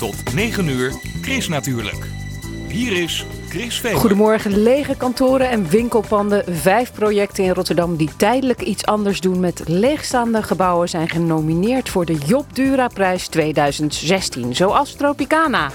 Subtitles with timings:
[0.00, 2.06] Tot 9 uur, Chris natuurlijk.
[2.68, 3.98] Hier is Chris Vemer.
[3.98, 6.44] Goedemorgen, lege kantoren en winkelpanden.
[6.56, 12.04] Vijf projecten in Rotterdam die tijdelijk iets anders doen met leegstaande gebouwen zijn genomineerd voor
[12.04, 15.70] de Job Dura Prijs 2016, zoals Tropicana.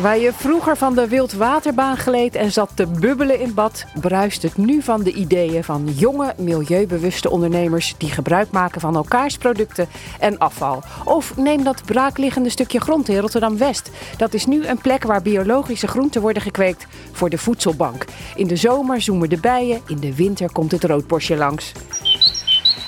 [0.00, 4.56] Waar je vroeger van de wildwaterbaan gleed en zat te bubbelen in bad, bruist het
[4.56, 9.88] nu van de ideeën van jonge, milieubewuste ondernemers die gebruik maken van elkaars producten
[10.18, 10.82] en afval.
[11.04, 13.90] Of neem dat braakliggende stukje grond in Rotterdam West.
[14.16, 18.04] Dat is nu een plek waar biologische groenten worden gekweekt voor de voedselbank.
[18.34, 21.72] In de zomer zoemen de bijen, in de winter komt het roodborstje langs.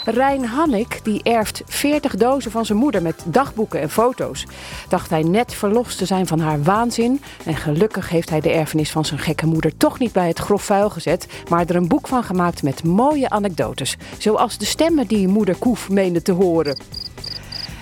[0.05, 4.47] Rijn Hannik die erft 40 dozen van zijn moeder met dagboeken en foto's.
[4.89, 7.23] Dacht hij net verlost te zijn van haar waanzin.
[7.45, 10.63] En gelukkig heeft hij de erfenis van zijn gekke moeder toch niet bij het grof
[10.63, 11.27] vuil gezet.
[11.49, 13.97] Maar er een boek van gemaakt met mooie anekdotes.
[14.19, 16.79] Zoals de stemmen die moeder Koef meende te horen.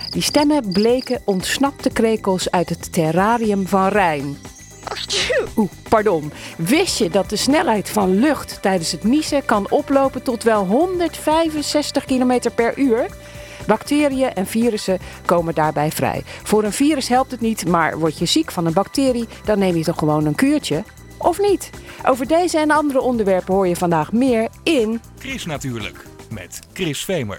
[0.09, 4.37] Die stemmen bleken ontsnapte krekels uit het terrarium van Rijn.
[5.57, 6.31] Oeh, pardon.
[6.57, 12.05] Wist je dat de snelheid van lucht tijdens het niezen kan oplopen tot wel 165
[12.05, 13.07] km per uur?
[13.67, 16.23] Bacteriën en virussen komen daarbij vrij.
[16.43, 19.75] Voor een virus helpt het niet, maar word je ziek van een bacterie, dan neem
[19.75, 20.83] je toch gewoon een kuurtje?
[21.17, 21.69] Of niet?
[22.05, 25.01] Over deze en andere onderwerpen hoor je vandaag meer in.
[25.19, 27.37] Chris natuurlijk, met Chris Vemer.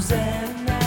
[0.00, 0.79] Rosanna.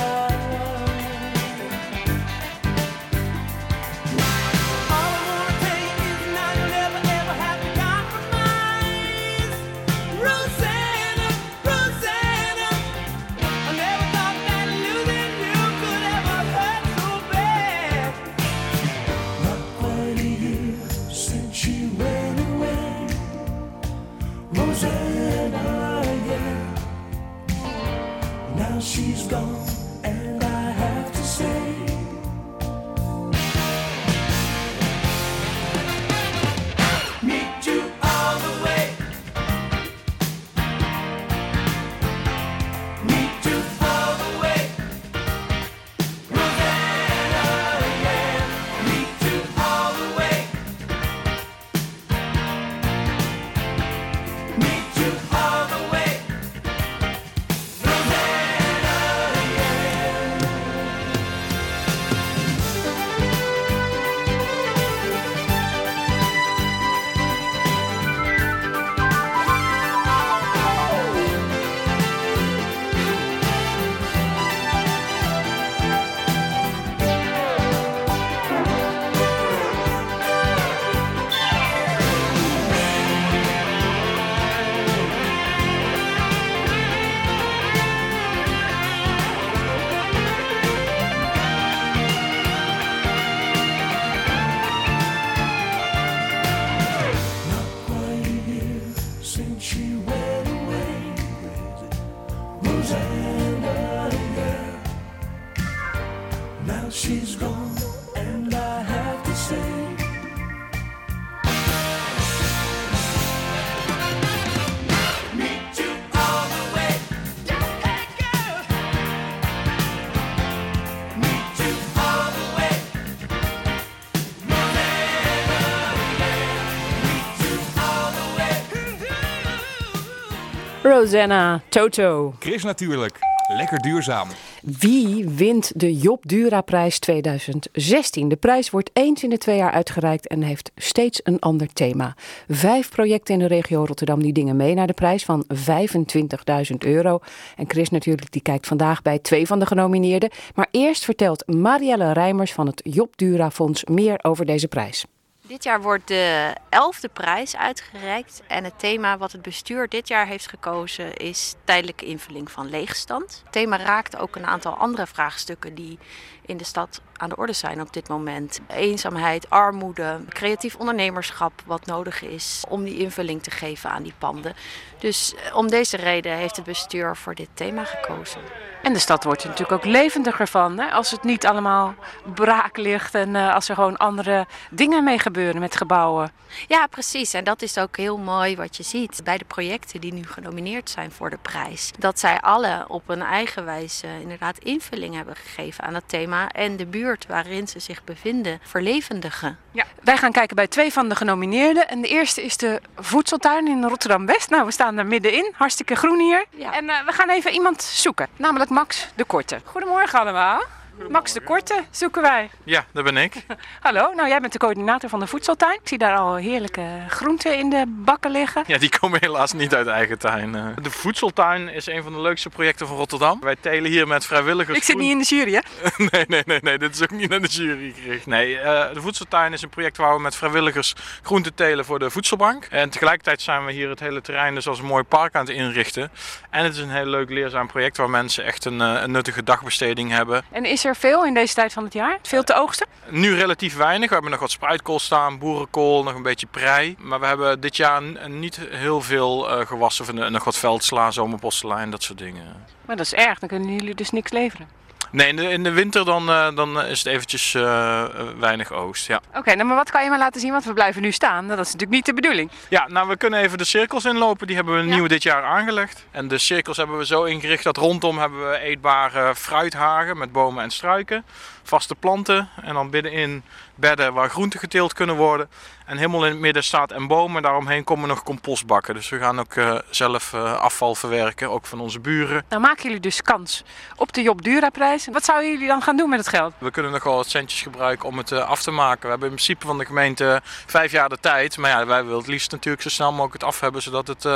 [130.83, 132.33] Rosanna Toto.
[132.39, 133.19] Chris Natuurlijk.
[133.47, 134.27] Lekker duurzaam.
[134.61, 138.27] Wie wint de Job Dura-prijs 2016?
[138.27, 142.15] De prijs wordt eens in de twee jaar uitgereikt en heeft steeds een ander thema.
[142.49, 147.19] Vijf projecten in de regio Rotterdam die dingen mee naar de prijs van 25.000 euro.
[147.55, 150.31] En Chris natuurlijk die kijkt vandaag bij twee van de genomineerden.
[150.55, 155.05] Maar eerst vertelt Marielle Rijmers van het Job Dura Fonds meer over deze prijs.
[155.47, 158.41] Dit jaar wordt de elfde prijs uitgereikt.
[158.47, 163.41] En het thema wat het bestuur dit jaar heeft gekozen is tijdelijke invulling van leegstand.
[163.43, 165.99] Het thema raakt ook een aantal andere vraagstukken die
[166.45, 168.59] in de stad aan de orde zijn op dit moment.
[168.67, 174.55] Eenzaamheid, armoede, creatief ondernemerschap wat nodig is om die invulling te geven aan die panden.
[174.99, 178.41] Dus eh, om deze reden heeft het bestuur voor dit thema gekozen.
[178.81, 180.79] En de stad wordt er natuurlijk ook levendiger van.
[180.79, 180.91] Hè?
[180.91, 181.95] Als het niet allemaal
[182.33, 186.31] braak ligt en eh, als er gewoon andere dingen mee gebeuren met gebouwen.
[186.67, 187.33] Ja, precies.
[187.33, 190.89] En dat is ook heel mooi wat je ziet bij de projecten die nu genomineerd
[190.89, 191.91] zijn voor de prijs.
[191.99, 196.77] Dat zij alle op een eigen wijze inderdaad invulling hebben gegeven aan het thema en
[196.77, 199.57] de buurt waarin ze zich bevinden verlevendigen.
[199.71, 199.85] Ja.
[200.01, 201.89] Wij gaan kijken bij twee van de genomineerden.
[201.89, 204.49] En de eerste is de voedseltuin in Rotterdam-West.
[204.49, 205.51] Nou, we staan daar middenin.
[205.55, 206.45] Hartstikke groen hier.
[206.49, 206.73] Ja.
[206.73, 208.27] En eh, we gaan even iemand zoeken.
[208.37, 209.61] Namelijk Max de Korte.
[209.63, 210.63] Goedemorgen allemaal.
[211.09, 212.49] Max de Korte zoeken wij.
[212.63, 213.33] Ja, dat ben ik.
[213.79, 215.73] Hallo, nou jij bent de coördinator van de voedseltuin.
[215.73, 218.63] Ik zie daar al heerlijke groenten in de bakken liggen.
[218.67, 220.55] Ja, die komen helaas niet uit eigen tuin.
[220.55, 220.65] eh.
[220.81, 223.39] De voedseltuin is een van de leukste projecten van Rotterdam.
[223.41, 224.77] Wij telen hier met vrijwilligers.
[224.77, 225.59] Ik zit niet in de jury, hè?
[226.11, 228.25] Nee, nee, nee, nee, dit is ook niet naar de jury gericht.
[228.25, 230.93] Nee, eh, de voedseltuin is een project waar we met vrijwilligers
[231.23, 232.65] groenten telen voor de voedselbank.
[232.69, 235.55] En tegelijkertijd zijn we hier het hele terrein dus als een mooi park aan het
[235.55, 236.11] inrichten.
[236.49, 239.43] En het is een heel leuk leerzaam project waar mensen echt een, eh, een nuttige
[239.43, 240.43] dagbesteding hebben.
[240.51, 242.17] En is er veel in deze tijd van het jaar?
[242.21, 242.87] Veel te oogsten?
[243.09, 244.07] Nu relatief weinig.
[244.07, 246.95] We hebben nog wat spruitkool staan, boerenkool, nog een beetje prei.
[246.99, 250.05] Maar we hebben dit jaar n- niet heel veel eh, gewassen.
[250.05, 252.65] Van de- nog wat veldsla, zomerpostelijn, dat soort dingen.
[252.85, 254.67] Maar dat is erg, dan kunnen jullie dus niks leveren.
[255.13, 258.03] Nee, in de, in de winter dan, eh, dan is het eventjes eh,
[258.39, 259.07] weinig oogst.
[259.07, 259.21] Ja.
[259.35, 260.51] Oké, nou, maar wat kan je maar laten zien?
[260.51, 261.47] Want we blijven nu staan.
[261.47, 262.51] Dat is natuurlijk niet de bedoeling.
[262.69, 264.47] ja, nou we kunnen even de cirkels inlopen.
[264.47, 266.05] Die hebben we nieuw dit jaar aangelegd.
[266.11, 270.63] En de cirkels hebben we zo ingericht dat rondom hebben we eetbare fruithagen met bomen
[270.63, 271.25] en struiken.
[271.63, 273.43] Vaste planten en dan binnenin
[273.75, 275.49] bedden waar groenten geteeld kunnen worden.
[275.85, 278.93] En helemaal in het midden staat een boom en daaromheen komen nog compostbakken.
[278.93, 282.45] Dus we gaan ook eh, zelf eh, afval verwerken, ook van onze buren.
[282.49, 283.63] Nou maken jullie dus kans
[283.95, 285.07] op de Job Dura-prijs.
[285.11, 286.53] Wat zouden jullie dan gaan doen met het geld?
[286.57, 289.01] We kunnen nog wel wat centjes gebruiken om het eh, af te maken.
[289.01, 291.57] We hebben in principe van de gemeente vijf jaar de tijd.
[291.57, 294.27] Maar ja, wij willen het liefst natuurlijk zo snel mogelijk het af hebben, zodat het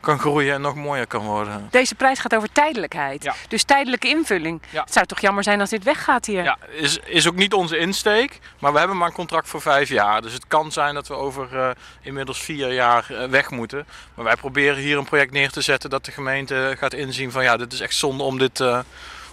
[0.00, 1.68] kan groeien en nog mooier kan worden.
[1.70, 3.22] Deze prijs gaat over tijdelijkheid.
[3.22, 3.34] Ja.
[3.48, 4.62] Dus tijdelijke invulling.
[4.70, 4.80] Ja.
[4.80, 6.42] Het zou toch jammer zijn als dit weggaat hier?
[6.42, 9.88] Ja, is, is ook niet onze insteek, maar we hebben maar een contract voor vijf
[9.88, 10.22] jaar.
[10.22, 11.70] Dus het kan zijn dat we over eh,
[12.02, 13.86] inmiddels vier jaar eh, weg moeten.
[14.14, 17.42] Maar wij proberen hier een project neer te zetten dat de gemeente gaat inzien van
[17.42, 18.78] ja, dit is echt zonde om dit, eh,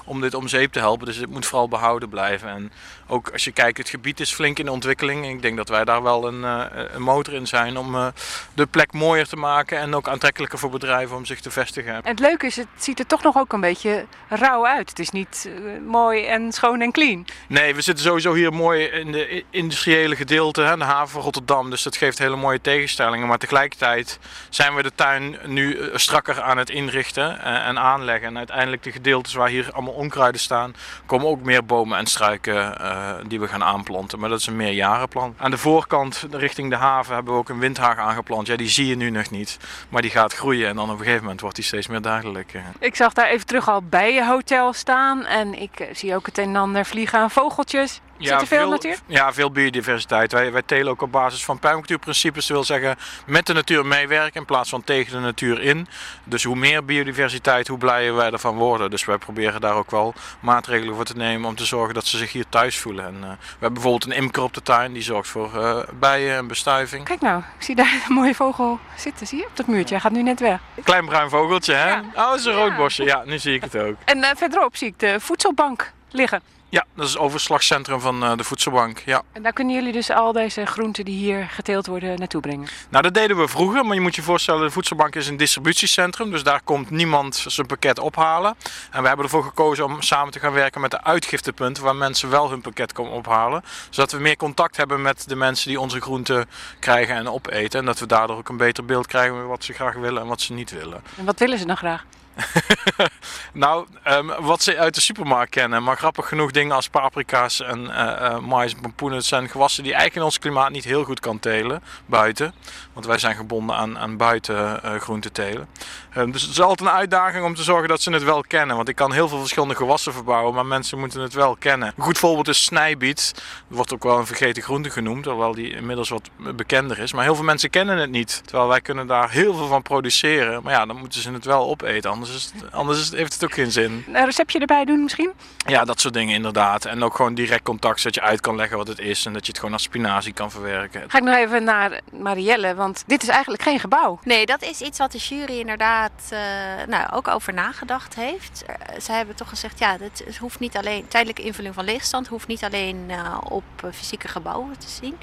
[0.06, 1.06] om dit om zeep te helpen.
[1.06, 2.50] Dus het moet vooral behouden blijven.
[2.50, 2.72] En
[3.08, 5.26] ook als je kijkt, het gebied is flink in ontwikkeling.
[5.26, 8.08] Ik denk dat wij daar wel een, eh, een motor in zijn om eh,
[8.54, 11.94] de plek mooier te maken en ook aantrekkelijker voor bedrijven om zich te vestigen.
[11.94, 14.90] En het leuke is, het ziet er toch nog ook een beetje rauw uit.
[14.90, 17.26] Het is niet eh, mooi en schoon en clean.
[17.48, 21.70] Nee, we zitten sowieso hier mooi in de industriële gedeelte, hè, de haven van Rotterdam.
[21.70, 23.28] Dus dat geeft hele mooie tegenstellingen.
[23.28, 24.20] Maar tegelijkertijd
[24.50, 28.28] zijn we de tuin nu strakker aan het inrichten en aanleggen.
[28.28, 32.78] En uiteindelijk de gedeeltes waar hier allemaal onkruiden staan, komen ook meer bomen en struiken
[32.94, 34.20] eh, die we gaan aanplanten.
[34.20, 35.36] Maar dat is een meerjarenplan.
[35.38, 38.48] Aan de voorkant, richting de haven, hebben we ook een windhaag aangeplant.
[38.48, 39.58] Ja, die zie je nu nog niet.
[39.90, 42.54] Maar die gaat groeien en dan op een gegeven moment wordt die steeds meer dagelijk.
[42.54, 42.62] eh.
[42.80, 45.26] Ik zag daar even terug al bij je hotel staan.
[45.26, 48.02] En ik eh, zie ook het een en ander vliegen aan vogeltjes.
[48.28, 48.98] Zit er veel, natuur?
[49.06, 50.32] Ja, veel biodiversiteit.
[50.32, 52.48] Wij, wij telen ook op basis van permacultuurprincipes.
[52.48, 55.88] Dat wil zeggen met de natuur meewerken in plaats van tegen de natuur in.
[56.24, 58.90] Dus hoe meer biodiversiteit, hoe blijer wij ervan worden.
[58.90, 62.18] Dus wij proberen daar ook wel maatregelen voor te nemen om te zorgen dat ze
[62.18, 63.06] zich hier thuis voelen.
[63.06, 66.38] En, eh, we hebben bijvoorbeeld een imker op de tuin die zorgt voor eh, bijen
[66.38, 67.06] en bestuiving.
[67.06, 69.28] Kijk nou, ik zie daar een mooie vogel zitten.
[69.28, 69.46] Zie je?
[69.46, 69.94] Op dat muurtje.
[69.94, 70.60] Hij gaat nu net weg.
[70.84, 71.90] Klein bruin vogeltje, hè?
[71.90, 72.04] Ja.
[72.16, 73.04] Oh, dat is een roodbosje.
[73.04, 73.96] Ja, nu zie ik het ook.
[74.06, 76.42] En eh, verderop zie ik de voedselbank liggen.
[76.74, 79.02] Ja, dat is het overslagcentrum van eh, de voedselbank.
[79.06, 79.22] Ja.
[79.32, 82.68] En daar kunnen jullie dus al deze groenten die hier geteeld worden naartoe brengen.
[82.90, 86.32] Nou, dat deden we vroeger, maar je moet je voorstellen, de voedselbank is een distributiecentrum,
[86.32, 88.56] dus daar komt niemand zijn pakket ophalen.
[88.92, 92.30] En we hebben ervoor gekozen om samen te gaan werken met de uitgiftepunten, waar mensen
[92.30, 93.64] wel hun pakket komen ophalen.
[93.90, 96.46] Zodat we meer contact hebben met de mensen die onze groenten
[96.80, 97.80] krijgen en opeten.
[97.80, 100.28] En dat we daardoor ook een beter beeld krijgen van wat ze graag willen en
[100.28, 101.04] wat ze niet willen.
[101.18, 102.06] En wat willen ze dan graag?
[103.54, 107.96] Nou, ehm, wat ze uit de supermarkt kennen, maar grappig genoeg dingen als paprika's en
[107.96, 111.20] eh, mais en pompoenen, het zijn gewassen die eigenlijk in ons klimaat niet heel goed
[111.20, 112.54] kan telen, buiten.
[112.94, 115.68] Want wij zijn gebonden aan, aan buiten eh groente telen.
[116.14, 118.76] Ehm, dus het is altijd een uitdaging om te zorgen dat ze het wel kennen.
[118.76, 121.94] Want ik kan heel veel verschillende gewassen verbouwen, maar mensen moeten het wel kennen.
[121.98, 123.34] Een goed voorbeeld is snijbiet.
[123.68, 127.14] Wordt ook wel een vergeten groente genoemd, terwijl die inmiddels wat bekender is.
[127.14, 128.42] Maar heel veel mensen kennen het niet.
[128.46, 130.64] Terwijl wij kunnen daar heel veel van produceren.
[130.64, 133.44] Maar ja, dan moeten ze het wel opeten, is het, anders is het, heeft het
[133.44, 134.06] ook geen zin.
[134.08, 135.32] Een receptje erbij doen misschien?
[135.68, 136.86] Ja, dat soort dingen inderdaad.
[136.86, 139.26] En ook gewoon direct contact, zodat je uit kan leggen wat het is.
[139.26, 141.04] En dat je het gewoon als spinazie kan verwerken.
[141.08, 144.20] Ga ik nog even naar Marielle, want dit is eigenlijk geen gebouw.
[144.24, 146.40] Nee, dat is iets wat de jury inderdaad eh,
[146.88, 148.64] nou, ook over nagedacht heeft.
[148.66, 152.48] Eh, Ze hebben toch gezegd, ja, het hoeft niet alleen tijdelijke invulling van leegstand, hoeft
[152.48, 153.64] niet alleen eh, op
[153.94, 155.18] fysieke gebouwen te zien,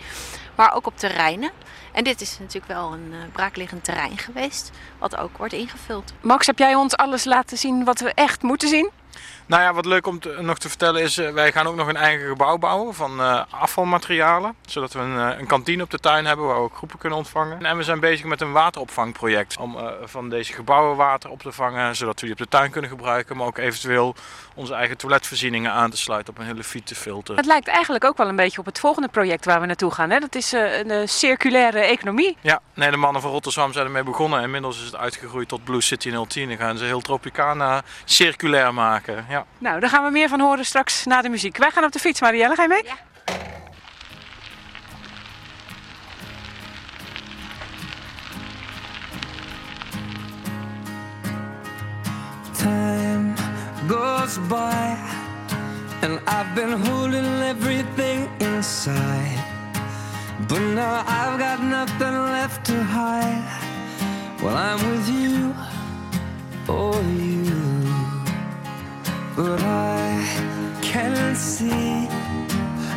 [0.54, 1.50] maar ook op terreinen.
[1.92, 6.12] En dit is natuurlijk wel een eh, braakliggend terrein geweest, wat ook wordt ingevuld.
[6.20, 8.90] Max, heb jij ons alles laten zien wat we echt moeten zien?
[9.50, 11.88] Nou ja, wat leuk om te- nog te vertellen is, eh, wij gaan ook nog
[11.88, 14.54] een eigen gebouw bouwen van eh, afvalmaterialen.
[14.66, 17.18] Zodat we een, eh, een kantine op de tuin hebben waar we ook groepen kunnen
[17.18, 17.64] ontvangen.
[17.64, 21.96] En we zijn bezig met een wateropvangproject om van deze gebouwen water op te vangen.
[21.96, 24.14] Zodat we die op de tuin kunnen gebruiken, maar ook eventueel
[24.54, 27.36] onze eigen toiletvoorzieningen aan te sluiten op een hele filter.
[27.36, 30.10] Het lijkt eigenlijk ook wel een beetje op het volgende project waar we naartoe gaan.
[30.10, 30.18] Hè?
[30.18, 32.36] Dat is een circulaire economie.
[32.40, 34.42] Ja, nee, de mannen van Rotterdam zijn ermee begonnen.
[34.42, 36.48] Inmiddels is het uitgegroeid tot Blue City 010.
[36.48, 39.26] Dan gaan ze heel Tropicana circulair maken.
[39.28, 39.39] Ja.
[39.58, 41.56] Nou, daar gaan we meer van horen straks na de muziek.
[41.56, 42.54] Wij gaan op de fiets, Marielle.
[42.54, 42.84] Ga je mee?
[42.84, 42.96] Ja.
[52.52, 53.32] Time
[53.88, 54.96] goes by,
[56.02, 59.38] and I've been holding everything inside.
[60.46, 63.58] But now I've got nothing left to hide.
[64.42, 65.54] Well, I'm with you,
[66.68, 67.69] oh, you.
[69.42, 72.06] But I can't see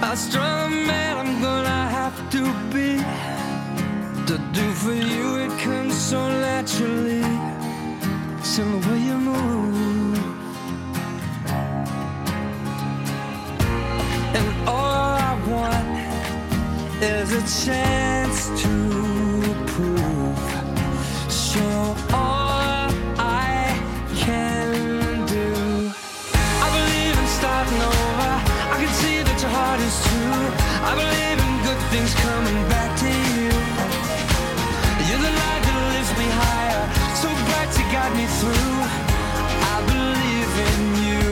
[0.02, 2.42] how strong man I'm gonna have to
[2.74, 2.98] be.
[4.28, 7.24] To do for you, it comes so naturally.
[8.40, 10.18] It's the way you move.
[14.38, 15.96] And all I want
[17.02, 18.74] is a chance to
[19.72, 20.40] prove.
[21.32, 21.64] So
[22.12, 22.43] all
[29.74, 30.44] heart is true.
[30.86, 33.50] I believe in good things coming back to you.
[35.08, 36.84] You're the light that lifts me higher.
[37.22, 38.78] So bright you got me through.
[39.74, 41.23] I believe in you.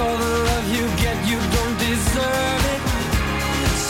[0.00, 2.82] All the love you get, you don't deserve it.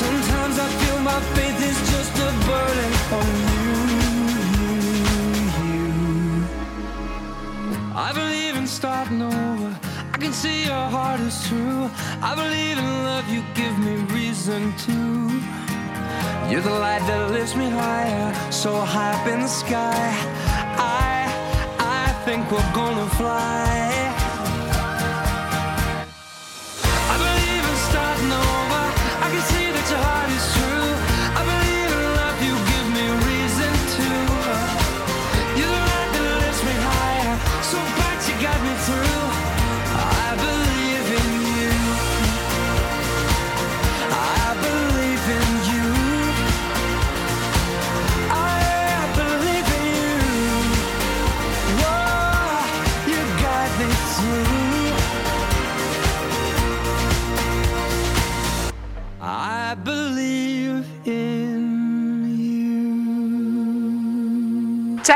[0.03, 3.71] Sometimes I feel my faith is just a burden on you.
[4.59, 4.75] you,
[5.69, 5.87] you.
[7.95, 9.71] I believe in starting over.
[10.13, 11.89] I can see your heart is true.
[12.21, 14.97] I believe in love, you give me reason to.
[16.51, 20.11] You're the light that lifts me higher, so high up in the sky.
[20.77, 21.31] I,
[21.79, 24.10] I think we're gonna fly.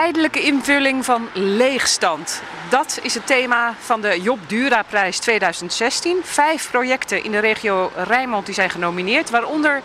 [0.04, 2.42] Tijdelijke invulling van leegstand.
[2.70, 6.18] Dat is het thema van de Job Dura-prijs 2016.
[6.22, 9.82] Vijf projecten in de regio Rijnmond die zijn genomineerd, waaronder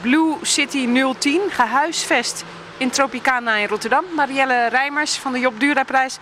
[0.00, 2.44] Blue City 010, gehuisvest
[2.76, 4.04] in Tropicana in Rotterdam.
[4.14, 6.18] Marielle Rijmers van de Job Dura-prijs.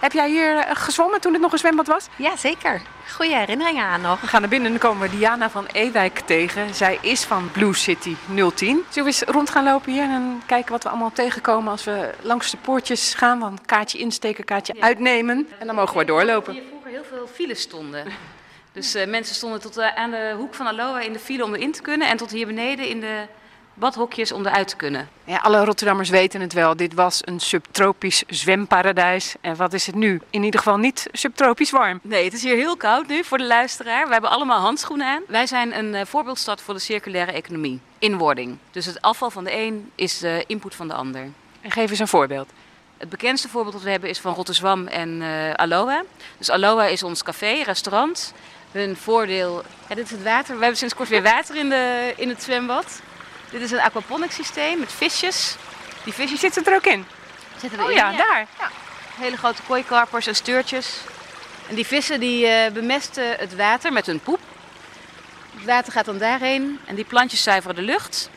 [0.00, 2.06] Heb jij hier eh, gezwommen toen het nog een zwembad was?
[2.16, 2.80] Ja, zeker.
[3.12, 4.20] Goede herinneringen aan nog.
[4.20, 6.74] We gaan naar binnen en dan komen we Diana van Ewijk tegen.
[6.74, 8.54] Zij is van Blue City 010.
[8.66, 12.10] Zullen we eens rond gaan lopen hier en kijken wat we allemaal tegenkomen als we
[12.20, 13.40] langs de poortjes gaan?
[13.40, 16.52] Dan kaartje insteken, kaartje uitnemen en dan mogen we doorlopen.
[16.52, 18.04] Hier vroeger heel veel files stonden.
[18.72, 21.54] Dus eh, mensen stonden tot eh, aan de hoek van Aloha in de file om
[21.54, 22.08] erin te kunnen.
[22.08, 23.26] En tot hier beneden in de
[23.78, 25.08] badhokjes om eruit te kunnen.
[25.24, 26.76] Ja, alle Rotterdammers weten het wel.
[26.76, 29.34] Dit was een subtropisch zwemparadijs.
[29.40, 30.20] En wat is het nu?
[30.30, 32.00] In ieder geval niet subtropisch warm.
[32.02, 34.06] Nee, het is hier heel koud nu voor de luisteraar.
[34.06, 35.22] We hebben allemaal handschoenen aan.
[35.26, 37.80] Wij zijn een eh, voorbeeldstad voor de circulaire economie.
[37.98, 38.58] Inwording.
[38.70, 41.22] Dus het afval van de een is de input van de ander.
[41.60, 42.50] En geef eens een voorbeeld.
[42.96, 46.02] Het bekendste voorbeeld dat we hebben is van Rotterdam en eh, Aloha.
[46.38, 48.32] Dus Aloha is ons café, restaurant.
[48.72, 49.62] Hun voordeel...
[49.88, 50.54] Ja, dit is het water.
[50.54, 53.00] We hebben sinds kort weer water in, de, in het zwembad.
[53.50, 55.56] Dit is een aquaponic systeem met visjes.
[56.04, 57.06] Die visjes Zit het er ook in?
[57.60, 57.96] zitten Oh erin.
[57.96, 58.46] ja, daar.
[59.18, 60.96] Hele grote kooikarpers en steurtjes.
[61.68, 64.40] En die vissen die eh, bemesten het water met hun poep.
[65.56, 68.30] Het water gaat dan daarheen en die plantjes zuiveren de lucht.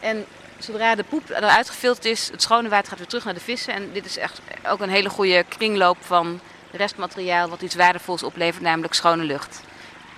[0.00, 0.26] En
[0.58, 3.74] zodra de poep eruit gefilterd is, het schone water gaat weer terug naar de vissen.
[3.74, 6.40] En dit is echt ook een hele goede kringloop van
[6.70, 9.60] restmateriaal wat iets waardevols oplevert, namelijk schone lucht.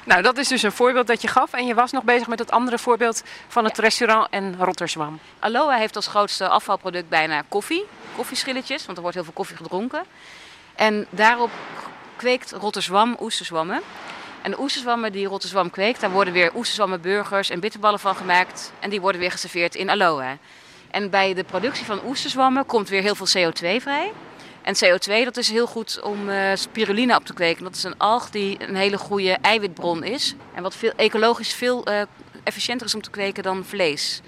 [0.04, 1.52] Nou, dat is dus een voorbeeld dat je gaf.
[1.52, 5.18] En je was nog bezig met het andere voorbeeld van het restaurant en Rotterzwam.
[5.38, 7.84] Aloha heeft als grootste afvalproduct bijna koffie,
[8.16, 10.04] koffieschilletjes, want er wordt heel veel koffie gedronken.
[10.74, 11.50] En daarop
[12.16, 13.80] kweekt Rotterdam oesterzwammen.
[14.42, 18.72] En de oesterzwammen die Rotterdam kweekt, daar worden weer oesterzwammenburgers en bitterballen van gemaakt.
[18.78, 20.36] En die worden weer geserveerd in Aloha.
[20.90, 24.12] En bij de productie van oesterzwammen komt weer heel veel CO2 vrij.
[24.62, 27.64] En CO2 dat is heel goed om eh, spirulina op te kweken.
[27.64, 30.34] Dat is een alg die een hele goede eiwitbron is.
[30.54, 32.02] En wat veel, ecologisch veel eh,
[32.44, 34.20] efficiënter is om te kweken dan vlees.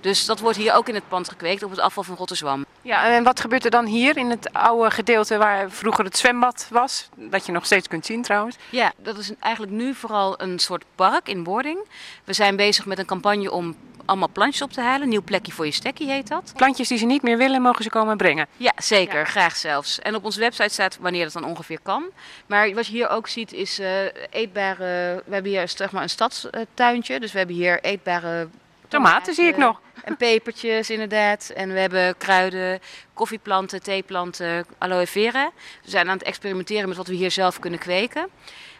[0.00, 2.64] Dus dat wordt hier ook in het pand gekweekt op het afval van Rotterdam.
[2.82, 6.66] Ja, en wat gebeurt er dan hier in het oude gedeelte waar vroeger het zwembad
[6.70, 7.08] was?
[7.14, 8.56] Dat je nog steeds kunt zien trouwens.
[8.70, 11.78] Ja, dat is eigenlijk nu vooral een soort park in wording.
[12.24, 13.76] We zijn bezig met een campagne om
[14.08, 15.08] allemaal plantjes op te halen.
[15.08, 16.52] Nieuw plekje voor je stekkie heet dat.
[16.56, 18.46] Plantjes die ze niet meer willen, mogen ze komen brengen.
[18.56, 19.26] Ja, zeker.
[19.26, 19.98] Graag zelfs.
[19.98, 22.04] En op onze website staat wanneer dat dan ongeveer kan.
[22.46, 25.22] Maar wat je hier ook ziet is eh, eetbare...
[25.26, 27.20] We hebben hier zeg maar een stadstuintje.
[27.20, 28.48] Dus we hebben hier eetbare...
[28.88, 29.80] Tomaten zie ik nog.
[30.04, 31.52] En pepertjes inderdaad.
[31.54, 32.80] En we hebben kruiden,
[33.14, 35.50] koffieplanten, theeplanten, aloe vera.
[35.84, 38.28] We zijn aan het experimenteren met wat we hier zelf kunnen kweken.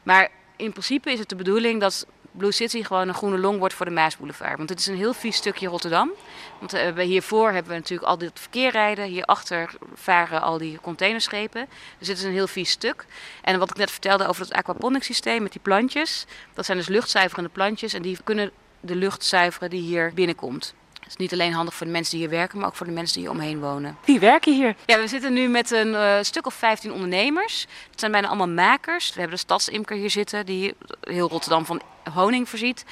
[0.03, 3.75] Maar in principe is het de bedoeling dat Blue City gewoon een groene long wordt
[3.75, 4.57] voor de Maasboulevard.
[4.57, 6.11] Want het is een heel vies stukje Rotterdam.
[6.59, 9.05] Want we hiervoor hebben we natuurlijk al dit verkeer rijden.
[9.05, 11.69] Hierachter varen al die containerschepen.
[11.99, 13.05] Dus dit is een heel vies stuk.
[13.43, 16.27] En wat ik net vertelde over het aquaponic systeem met die plantjes.
[16.55, 17.93] Dat zijn dus luchtzuiverende plantjes.
[17.93, 20.75] En die kunnen de lucht zuiveren die hier binnenkomt.
[20.93, 22.93] Het is niet alleen handig voor de mensen die hier werken, maar ook voor de
[22.93, 23.97] mensen die hier omheen wonen.
[24.05, 24.75] Die werken hier.
[24.87, 27.67] Ja, we zitten nu met een eh, stuk of 15 ondernemers.
[27.91, 29.09] Het zijn bijna allemaal makers.
[29.09, 32.85] We hebben de stadsimker hier zitten, die heel Rotterdam van honing voorziet.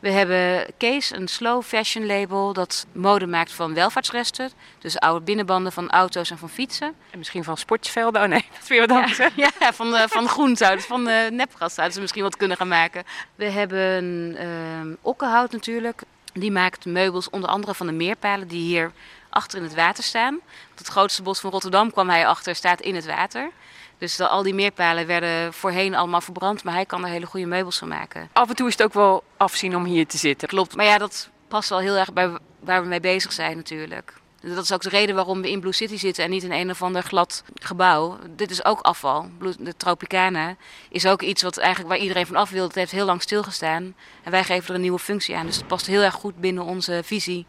[0.00, 4.50] We hebben Kees, een slow fashion label dat mode maakt van welvaartsresten.
[4.78, 6.94] Dus oude binnenbanden van auto's en van fietsen.
[7.10, 8.22] En misschien van sportvelden.
[8.22, 9.18] Oh nee, dat is weer wat anders.
[9.18, 9.26] hè?
[9.34, 13.04] Ja, van, uh, van groenzout, van uh, nepgras zouden ze misschien wat kunnen gaan maken.
[13.34, 16.02] We hebben ehm Okkenhout natuurlijk.
[16.32, 18.92] Die maakt meubels onder andere van de meerpalen die hier
[19.28, 20.40] achter in het water staan.
[20.66, 23.50] Want het grootste bos van Rotterdam kwam hij achter, staat in het water.
[23.98, 27.78] Dus al die meerpalen werden voorheen allemaal verbrand, maar hij kan er hele goede meubels
[27.78, 28.28] van maken.
[28.32, 30.48] Af en toe is het ook wel afzien om hier te zitten.
[30.48, 34.12] Klopt, maar ja, dat past wel heel erg bij waar we mee bezig zijn natuurlijk.
[34.54, 36.70] Dat is ook de reden waarom we in Blue City zitten en niet in een
[36.70, 38.18] of ander glad gebouw.
[38.30, 39.28] Dit is ook afval.
[39.58, 40.56] De Tropicana
[40.88, 42.66] is ook iets wat eigenlijk waar iedereen van af wil.
[42.66, 43.94] Het heeft heel lang stilgestaan.
[44.22, 45.46] En wij geven er een nieuwe functie aan.
[45.46, 47.46] Dus het past heel erg goed binnen onze visie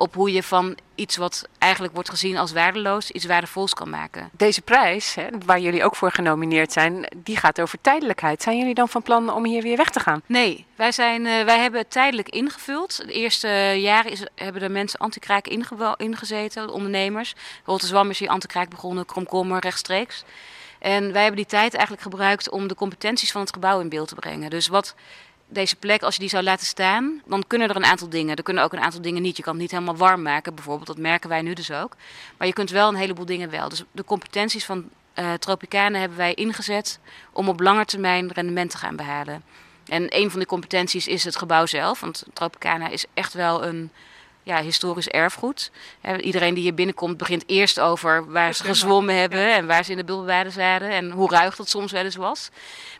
[0.00, 4.30] op hoe je van iets wat eigenlijk wordt gezien als waardeloos, iets waardevols kan maken.
[4.32, 8.42] Deze prijs, hè, waar jullie ook voor genomineerd zijn, die gaat over tijdelijkheid.
[8.42, 10.22] Zijn jullie dan van plan om hier weer weg te gaan?
[10.26, 12.96] Nee, wij, zijn, eh, wij hebben het tijdelijk ingevuld.
[12.96, 15.46] De eerste jaren is, hebben er mensen antikraak
[15.96, 17.34] ingezeten, de ondernemers.
[17.64, 20.24] Rotterdam is hier antikraak begonnen, Kromkommer rechtstreeks.
[20.78, 24.08] En wij hebben die tijd eigenlijk gebruikt om de competenties van het gebouw in beeld
[24.08, 24.50] te brengen.
[24.50, 24.94] Dus wat
[25.50, 28.36] deze plek, als je die zou laten staan, dan kunnen er een aantal dingen.
[28.36, 29.36] Er kunnen ook een aantal dingen niet.
[29.36, 30.86] Je kan het niet helemaal warm maken, bijvoorbeeld.
[30.86, 31.96] Dat merken wij nu dus ook.
[32.36, 33.68] Maar je kunt wel een heleboel dingen wel.
[33.68, 36.98] Dus de competenties van eh Tropicana hebben wij ingezet
[37.32, 39.42] om op lange termijn rendement te gaan behalen.
[39.86, 42.00] En een van die competenties is het gebouw zelf.
[42.00, 43.90] Want Tropicana is echt wel een,
[44.50, 45.70] ja, historisch erfgoed.
[46.20, 49.96] Iedereen die hier binnenkomt begint eerst over waar ze gezwommen hebben en waar ze in
[49.96, 52.50] de bulbewaarden zaten en hoe ruig dat soms wel eens was.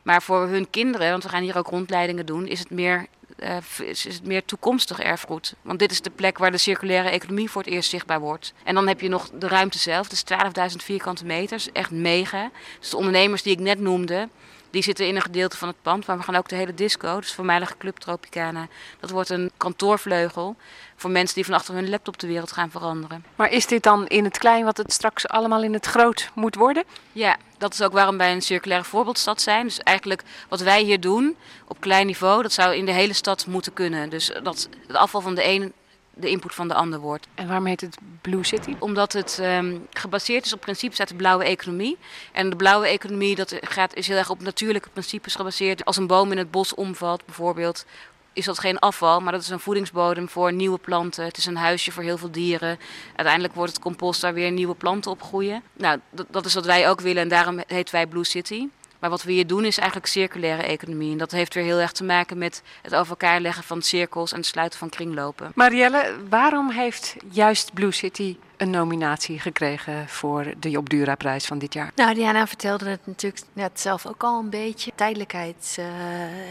[0.02, 3.06] Maar voor hun kinderen, want we gaan hier ook rondleidingen doen, is het meer,
[3.38, 5.54] eh, is het meer toekomstig erfgoed.
[5.62, 8.52] Want dit is de plek waar de circulaire economie voor het eerst zichtbaar wordt.
[8.64, 12.50] En dan heb je nog de ruimte zelf, dus 12.000 vierkante meters, echt mega.
[12.80, 14.28] Dus de ondernemers die ik net noemde,
[14.70, 17.20] die zitten in een gedeelte van het pand, maar we gaan ook de hele disco,
[17.20, 18.68] dus voormalige Club Tropicana.
[19.00, 20.56] Dat wordt een kantoorvleugel
[20.96, 23.24] voor mensen die van achter hun laptop de wereld gaan veranderen.
[23.36, 26.54] Maar is dit dan in het klein wat het straks allemaal in het groot moet
[26.54, 26.84] worden?
[27.12, 29.64] Ja, dat is ook waarom wij een circulaire voorbeeldstad zijn.
[29.64, 33.46] Dus eigenlijk wat wij hier doen op klein niveau, dat zou in de hele stad
[33.46, 34.10] moeten kunnen.
[34.10, 35.72] Dus dat het afval van de een
[36.20, 37.26] de input van de ander wordt.
[37.34, 38.76] En waarom heet het Blue City?
[38.78, 41.98] Omdat het ehm, gebaseerd is op principes uit de blauwe economie.
[42.32, 45.84] En de blauwe economie dat gaat, is heel erg op natuurlijke principes gebaseerd.
[45.84, 47.84] Als een boom in het bos omvalt bijvoorbeeld,
[48.32, 51.24] is dat geen afval, maar dat is een voedingsbodem voor nieuwe planten.
[51.24, 52.78] Het is een huisje voor heel veel dieren.
[53.16, 55.62] Uiteindelijk wordt het compost waar weer nieuwe planten op groeien.
[55.72, 58.68] Nou, dat, dat is wat wij ook willen en daarom heet wij Blue City.
[59.00, 61.12] Maar wat we hier doen is eigenlijk circulaire economie.
[61.12, 64.32] En dat heeft weer heel erg te maken met het over elkaar leggen van cirkels
[64.32, 65.52] en het sluiten van kringlopen.
[65.54, 71.58] Marielle, waarom heeft juist Blue City een nominatie gekregen voor de Job Dura prijs van
[71.58, 71.92] dit jaar?
[71.94, 74.92] Nou, Diana vertelde het natuurlijk net zelf ook al een beetje.
[74.94, 75.84] Tijdelijkheid eh,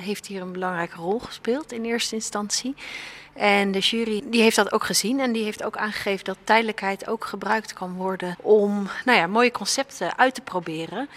[0.04, 2.76] heeft hier een belangrijke rol gespeeld in eerste instantie.
[3.34, 7.08] En de jury die heeft dat ook gezien en die heeft ook aangegeven dat tijdelijkheid
[7.08, 11.10] ook gebruikt kan worden om nou ja, mooie concepten uit te proberen.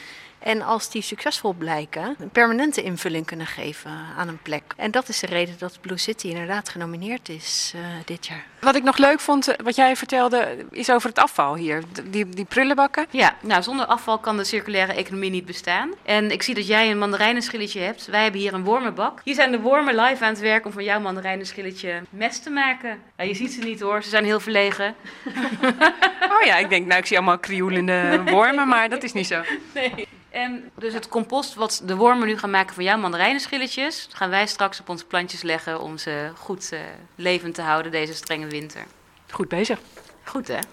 [0.43, 4.63] En als die succesvol blijken, een permanente invulling kunnen geven aan een plek.
[4.77, 8.52] En dat is de reden dat Blue City inderdaad genomineerd is eh, dit jaar.
[8.63, 11.83] Wat ik nog leuk vond, eh, wat jij vertelde, is over het afval hier.
[12.05, 13.07] Die, die prullenbakken.
[13.11, 15.91] Ja, nou zonder afval kan de circulaire economie niet bestaan.
[16.03, 18.07] En ik zie dat jij een mandarijnenschilletje hebt.
[18.07, 19.21] Wij hebben hier een wormenbak.
[19.25, 22.99] Hier zijn de wormen live aan het werk om van jouw mandarijnenschilletje mest te maken.
[23.17, 24.95] Nou, je ziet ze niet hoor, ze zijn heel verlegen.
[26.43, 29.43] Oh ja, ik denk, nou, ik zie allemaal krioelende wormen, maar dat is niet zo.
[29.75, 30.09] Nee.
[30.33, 34.47] En dus het compost wat de wormen nu gaan maken van jouw mandarijnenschilletjes, gaan wij
[34.47, 36.81] straks op onze plantjes leggen om ze goed eh,
[37.15, 38.85] levend te houden deze strenge winter.
[39.31, 39.81] Goed bezig.
[40.25, 40.59] Goed hè?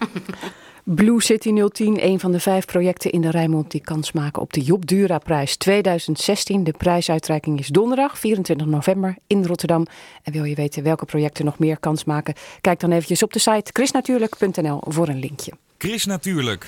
[0.84, 4.52] Blue City 010, een van de vijf projecten in de Rijnmond die kans maken op
[4.52, 6.64] de Job Dura prijs 2016.
[6.64, 9.86] De prijsuitreiking is donderdag 24 november in Rotterdam.
[10.22, 12.34] En wil je weten welke projecten nog meer kans maken?
[12.60, 15.52] Kijk dan eventjes op de site chrisnatuurlijk.nl voor een linkje.
[15.78, 16.66] Chris Natuurlijk.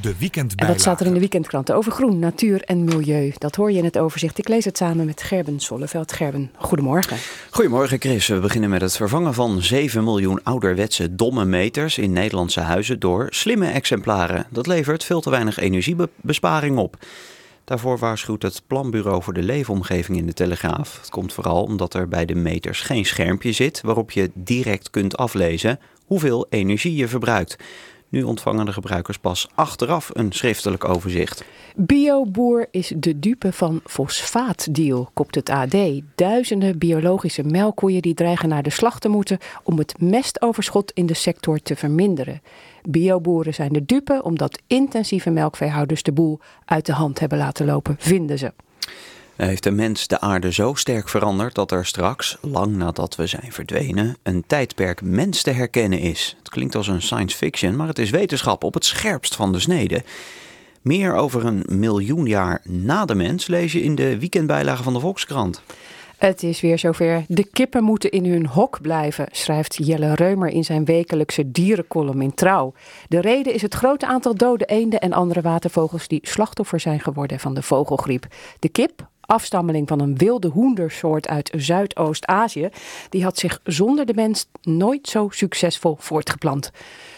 [0.00, 0.72] De En weekendbijlage.
[0.72, 3.32] dat staat er in de weekendkranten over groen, natuur en milieu.
[3.38, 4.38] Dat hoor je in het overzicht.
[4.38, 6.12] Ik lees het samen met Gerben Solleveld.
[6.12, 7.16] Gerben, goedemorgen.
[7.50, 8.26] Goedemorgen Chris.
[8.26, 13.26] We beginnen met het vervangen van 7 miljoen ouderwetse domme meters in Nederlandse huizen door
[13.30, 14.46] slimme exemplaren.
[14.50, 16.96] Dat levert veel te weinig energiebesparing op.
[17.64, 20.98] Daarvoor waarschuwt het Planbureau voor de Leefomgeving in de Telegraaf.
[21.00, 25.16] Het komt vooral omdat er bij de meters geen schermpje zit waarop je direct kunt
[25.16, 27.56] aflezen hoeveel energie je verbruikt.
[28.08, 31.44] Nu ontvangen de gebruikers pas achteraf een schriftelijk overzicht.
[31.76, 35.76] Bioboer is de dupe van fosfaatdeal, kopt het AD.
[36.14, 41.14] Duizenden biologische melkkoeien die dreigen naar de slag te moeten om het mestoverschot in de
[41.14, 42.42] sector te verminderen.
[42.88, 47.96] Bioboeren zijn de dupe omdat intensieve melkveehouders de boel uit de hand hebben laten lopen,
[47.98, 48.52] vinden ze.
[49.36, 53.52] Heeft de mens de aarde zo sterk veranderd dat er straks, lang nadat we zijn
[53.52, 56.36] verdwenen, een tijdperk mens te herkennen is?
[56.38, 59.60] Het klinkt als een science fiction, maar het is wetenschap op het scherpst van de
[59.60, 60.02] snede.
[60.82, 65.00] Meer over een miljoen jaar na de mens lees je in de weekendbijlage van de
[65.00, 65.62] Volkskrant.
[66.16, 67.24] Het is weer zover.
[67.28, 72.34] De kippen moeten in hun hok blijven, schrijft Jelle Reumer in zijn wekelijkse dierencolumn in
[72.34, 72.72] Trouw.
[73.08, 77.40] De reden is het grote aantal dode eenden en andere watervogels die slachtoffer zijn geworden
[77.40, 78.26] van de vogelgriep.
[78.58, 82.68] De kip, afstammeling van een wilde hoendersoort uit Zuidoost-Azië,
[83.08, 86.70] die had zich zonder de mens nooit zo succesvol voortgeplant.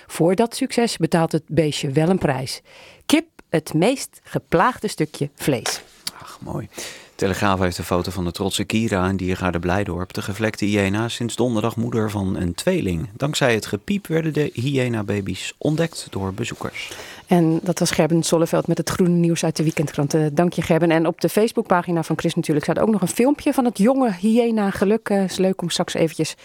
[0.07, 2.61] Voor dat succes betaalt het beestje wel een prijs.
[3.07, 5.83] Kip, het meest geplaagde stukje vlees.
[6.21, 6.69] Ach, mooi.
[7.17, 10.13] Telegraaf heeft een foto van de trotse Kira in Diergaarde Blijdorp.
[10.13, 13.09] De gevlekte hyena sinds donderdag moeder van een tweeling.
[13.17, 16.93] Dankzij het gepiep werden de hyena-baby's ontdekt door bezoekers.
[17.27, 20.35] En dat was Gerben Solleveld met het groene nieuws uit de weekendkranten.
[20.35, 20.91] Dank je Gerben.
[20.91, 24.13] En op de Facebookpagina van Chris natuurlijk staat ook nog een filmpje van het jonge
[24.21, 25.09] hyena geluk.
[25.09, 26.37] Eh, is leuk om straks eventjes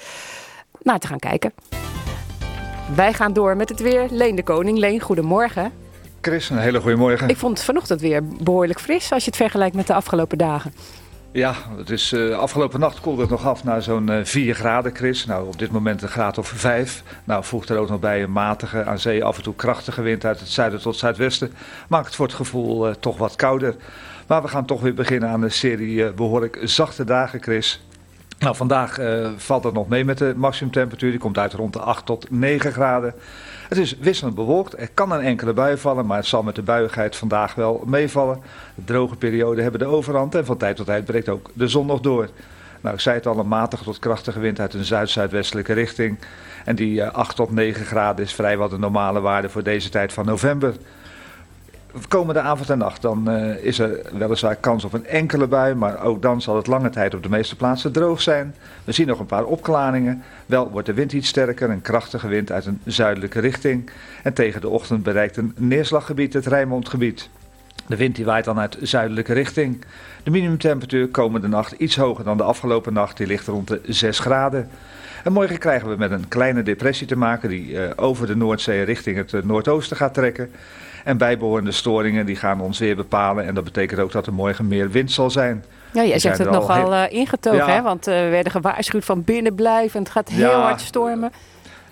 [0.82, 1.54] naar te gaan kijken.
[2.96, 4.08] Wij gaan door met het weer.
[4.10, 4.78] Leen de Koning.
[4.78, 5.72] Leen, goedemorgen.
[6.22, 7.30] Chris, een hele goede morgen.
[7.30, 10.74] Ik vond het vanochtend weer behoorlijk fris als je het vergelijkt met de afgelopen dagen.
[11.34, 14.96] Ja, het is, eh, afgelopen nacht koelde het nog af naar zo'n eh 4 graden,
[14.96, 15.26] Chris.
[15.26, 17.04] Nou, op dit moment een graad of 5.
[17.24, 20.26] Nou, voegt er ook nog bij een matige, aan zee af en toe krachtige wind
[20.26, 21.54] uit het zuiden tot zuidwesten.
[21.90, 23.76] Maakt het voor het gevoel eh, toch wat kouder.
[24.28, 27.82] Maar we gaan toch weer beginnen aan een serie eh, behoorlijk zachte dagen, Chris.
[28.42, 31.12] Nou, vandaag eh, valt het nog mee met de maximumtemperatuur.
[31.12, 33.14] Die komt uit rond de 8 tot 9 graden.
[33.72, 34.80] Het is wisselend bewolkt.
[34.80, 38.42] Er kan een enkele bui vallen, maar het zal met de buiigheid vandaag wel meevallen.
[38.76, 41.86] De droge perioden hebben de overhand en van tijd tot tijd breekt ook de zon
[41.86, 42.30] nog door.
[42.82, 46.20] Nou, ik zei het al, een matige tot krachtige wind uit een zuid-zuidwestelijke richting.
[46.66, 50.14] En die eh, 8 tot 9 graden is vrijwel de normale waarde voor deze tijd
[50.14, 50.74] van november.
[52.08, 56.04] Komende avond en nacht dan eh, is er weliswaar kans op een enkele bui, maar
[56.04, 58.56] ook dan zal het lange tijd op de meeste plaatsen droog zijn.
[58.84, 60.24] We zien nog een paar opklaringen.
[60.46, 63.90] Wel wordt de wind iets sterker, een krachtige wind uit een zuidelijke richting.
[64.24, 67.30] En tegen de ochtend bereikt een neerslaggebied het Rijnmondgebied.
[67.88, 69.86] De wind die waait dan uit zuidelijke richting.
[70.24, 74.20] De minimumtemperatuur komende nacht iets hoger dan de afgelopen nacht, die ligt rond de 6
[74.20, 74.70] graden.
[75.24, 78.84] En morgen krijgen we met een kleine depressie te maken die eh, over de Noordzee
[78.84, 80.52] richting het eh, noordoosten gaat trekken.
[81.04, 83.46] En bijbehorende storingen die gaan ons weer bepalen.
[83.48, 85.64] En dat betekent ook dat er morgen meer wind zal zijn.
[85.94, 87.70] Ja, jij zegt het al nogal heel- eh, ingetogen, Ja.
[87.74, 87.82] hè?
[87.82, 89.96] Want eh, we werden gewaarschuwd van binnen blijven.
[89.98, 90.62] En het gaat heel Ja.
[90.62, 91.32] hard stormen.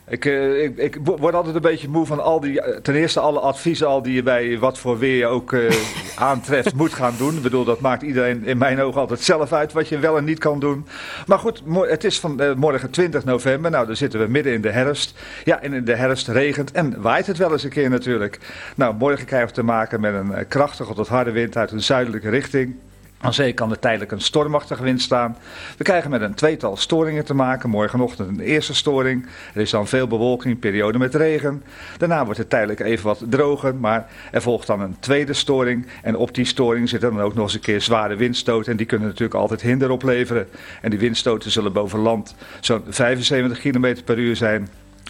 [0.10, 3.19] Ik, eh, ik, ik word altijd een beetje moe van al die, eh, ten eerste
[3.19, 5.76] alle adviezen al die je bij wat voor weer je ook eh,
[6.30, 7.36] aantreft moet gaan doen.
[7.36, 10.24] Ik bedoel, dat maakt iedereen in mijn ogen altijd zelf uit wat je wel en
[10.24, 10.86] niet kan doen.
[11.28, 13.72] Maar goed, het is van morgen 20 november.
[13.72, 15.19] Nou, dan zitten we midden in de herfst.
[15.43, 18.39] Ja, en in de herfst regent en waait het wel eens een keer natuurlijk.
[18.76, 22.30] Nou, morgen krijgen we te maken met een krachtige tot harde wind uit een zuidelijke
[22.30, 22.76] richting.
[23.21, 25.38] Aan zee kan er tijdelijk een stormachtige wind staan.
[25.77, 27.69] We krijgen met een tweetal storingen te maken.
[27.69, 29.27] Morgenochtend een eerste storing.
[29.53, 31.63] Er is dan veel bewolking, periode met regen.
[31.97, 35.88] Daarna wordt het tijdelijk even wat droger, maar er volgt dan een tweede storing.
[36.01, 38.71] En op die storing zitten dan ook nog eens een keer zware windstoten.
[38.71, 40.47] En die kunnen natuurlijk altijd hinder opleveren.
[40.82, 44.69] En die windstoten zullen boven land zo'n 75 km per uur zijn.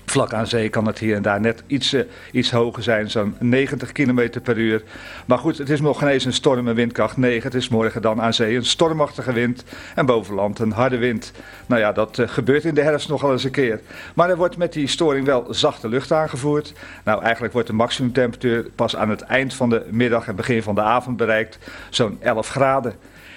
[0.09, 3.35] Vlak aan zee kan het hier en daar net iets, eh, iets hoger zijn, zo'n
[3.39, 4.83] 90 km per uur.
[5.25, 7.43] Maar goed, het is nog geen eens een storm en windkracht 9.
[7.43, 9.63] Het is morgen dan aan zee een stormachtige wind
[9.95, 11.31] en boven land een harde wind.
[11.65, 13.79] Nou ja, dat eh, gebeurt in de herfst nogal eens een keer.
[14.13, 16.73] Maar er wordt met die storing wel zachte lucht aangevoerd.
[17.03, 20.75] Nou, eigenlijk wordt de maximumtemperatuur pas aan het eind van de middag en begin van
[20.75, 21.57] de avond bereikt,
[21.89, 22.93] zo'n 11 graden.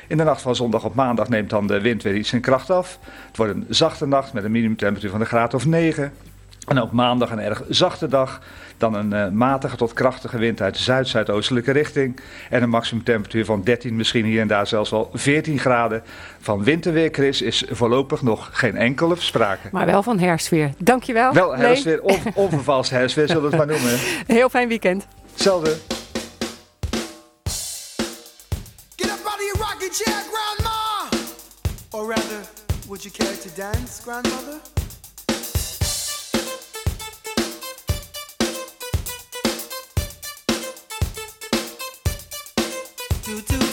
[0.09, 2.71] In de nacht van zondag op maandag neemt dan de wind weer iets zijn kracht
[2.71, 2.99] af.
[3.27, 6.13] Het wordt een zachte nacht met een minimumtemperatuur van een graad of 9.
[6.67, 8.41] En ook maandag een erg zachte dag.
[8.77, 12.21] Dan een eh, matige tot krachtige wind uit de zuid-zuidoostelijke richting.
[12.51, 16.03] En een maximumtemperatuur van 13, misschien hier en daar zelfs wel 14 graden.
[16.41, 19.69] Van winterweer, Chris, is voorlopig nog geen enkele sprake.
[19.73, 20.71] Maar wel van herfstweer.
[20.79, 21.33] Dankjewel.
[21.33, 23.99] Wel herfstweer, on, onvervals herfstweer zullen we het maar noemen.
[24.27, 25.07] Heel fijn weekend.
[25.33, 25.77] Hetzelfde.
[28.97, 31.09] Get up out of your rocking chair, Grandma!
[31.91, 32.41] Or rather,
[32.87, 34.82] would you care to dance, Grandmother?
[43.33, 43.72] Do, do,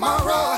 [0.00, 0.49] tomorrow.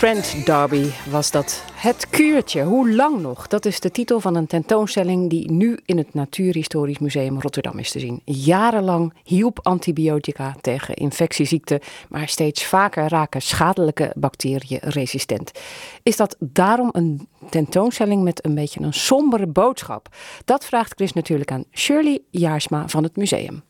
[0.00, 1.64] Trent Derby was dat.
[1.74, 3.46] Het kuurtje, hoe lang nog?
[3.46, 7.90] Dat is de titel van een tentoonstelling die nu in het Natuurhistorisch Museum Rotterdam is
[7.90, 8.22] te zien.
[8.24, 15.50] Jarenlang hielp antibiotica tegen infectieziekten, maar steeds vaker raken schadelijke bacteriën resistent.
[16.02, 20.08] Is dat daarom een tentoonstelling met een beetje een sombere boodschap?
[20.44, 23.62] Dat vraagt Chris natuurlijk aan Shirley Jaarsma van het museum.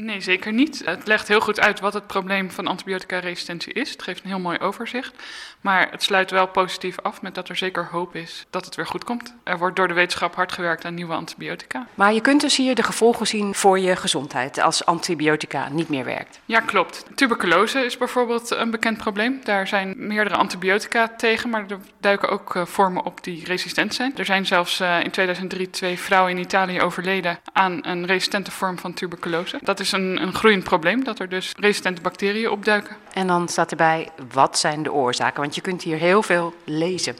[0.00, 0.82] Nee, zeker niet.
[0.84, 3.90] Het legt heel goed uit wat het probleem van antibiotica-resistentie is.
[3.90, 5.14] Het geeft een heel mooi overzicht.
[5.60, 8.86] Maar het sluit wel positief af met dat er zeker hoop is dat het weer
[8.86, 9.34] goed komt.
[9.44, 11.86] Er wordt door de wetenschap hard gewerkt aan nieuwe antibiotica.
[11.94, 16.04] Maar je kunt dus hier de gevolgen zien voor je gezondheid als antibiotica niet meer
[16.04, 16.40] werkt.
[16.44, 17.04] Ja, klopt.
[17.14, 19.40] Tuberculose is bijvoorbeeld een bekend probleem.
[19.44, 24.16] Daar zijn meerdere antibiotica tegen, maar er duiken ook eh, vormen op die resistent zijn.
[24.16, 28.78] Er zijn zelfs eh, in 2003 twee vrouwen in Italië overleden aan een resistente vorm
[28.78, 29.58] van tuberculose.
[29.62, 32.96] Dat is een, een groeiend probleem, dat er dus resistente bacteriën opduiken.
[33.12, 35.40] En dan staat erbij, wat zijn de oorzaken?
[35.40, 37.16] Want je kunt hier heel veel lezen.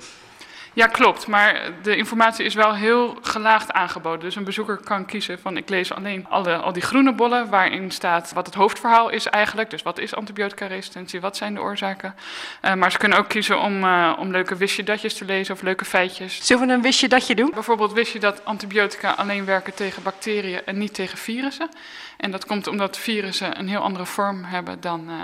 [0.78, 1.26] Ja, klopt.
[1.26, 4.20] Maar de informatie is wel heel gelaagd aangeboden.
[4.20, 7.90] Dus een bezoeker kan kiezen van ik lees alleen alle, al die groene bollen waarin
[7.90, 9.70] staat wat het hoofdverhaal is eigenlijk.
[9.70, 12.14] Dus wat is antibiotica-resistentie, wat zijn de oorzaken.
[12.62, 15.62] Uh, maar ze kunnen ook kiezen om, uh, om leuke wist datjes te lezen of
[15.62, 16.46] leuke feitjes.
[16.46, 17.50] Zullen we een wist datje doen?
[17.54, 21.68] Bijvoorbeeld wist je dat antibiotica alleen werken tegen bacteriën en niet tegen virussen.
[22.16, 25.14] En dat komt omdat virussen een heel andere vorm hebben dan, uh,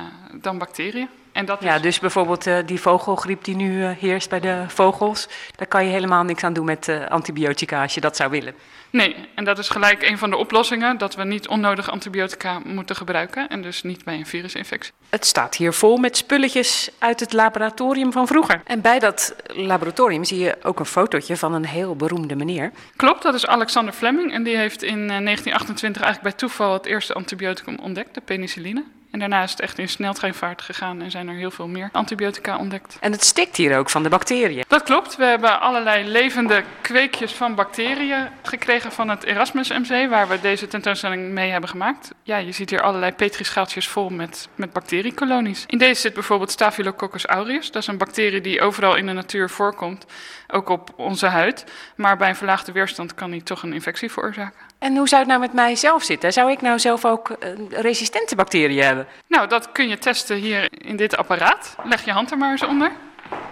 [0.40, 1.08] dan bacteriën.
[1.34, 1.82] En dat ja, is...
[1.82, 5.90] dus bijvoorbeeld uh, die vogelgriep die nu uh, heerst bij de vogels, daar kan je
[5.90, 8.54] helemaal niks aan doen met uh, antibiotica als je dat zou willen.
[8.90, 12.96] Nee, en dat is gelijk een van de oplossingen, dat we niet onnodig antibiotica moeten
[12.96, 14.92] gebruiken en dus niet bij een virusinfectie.
[15.08, 18.60] Het staat hier vol met spulletjes uit het laboratorium van vroeger.
[18.64, 22.72] En bij dat laboratorium zie je ook een fotootje van een heel beroemde meneer.
[22.96, 27.14] Klopt, dat is Alexander Fleming en die heeft in 1928 eigenlijk bij toeval het eerste
[27.14, 28.84] antibioticum ontdekt, de penicilline.
[29.14, 32.58] En daarna is het echt in sneltreinvaart gegaan en zijn er heel veel meer antibiotica
[32.58, 32.96] ontdekt.
[33.00, 34.64] En het stikt hier ook van de bacteriën.
[34.68, 35.16] Dat klopt.
[35.16, 40.68] We hebben allerlei levende kweekjes van bacteriën gekregen van het Erasmus MC, waar we deze
[40.68, 42.10] tentoonstelling mee hebben gemaakt.
[42.22, 45.64] Ja, je ziet hier allerlei petrischaaltjes vol met, met bacteriekolonies.
[45.66, 47.70] In deze zit bijvoorbeeld Staphylococcus aureus.
[47.70, 50.06] Dat is een bacterie die overal in de natuur voorkomt,
[50.48, 51.64] ook op onze huid.
[51.96, 54.60] Maar bij een verlaagde weerstand kan die toch een infectie veroorzaken.
[54.84, 56.32] En hoe zou het nou met mijzelf zitten?
[56.32, 57.36] Zou ik nou zelf ook uh,
[57.68, 59.06] resistente bacteriën hebben?
[59.28, 61.76] Nou, dat kun je testen hier in dit apparaat.
[61.84, 62.92] Leg je hand er maar eens onder.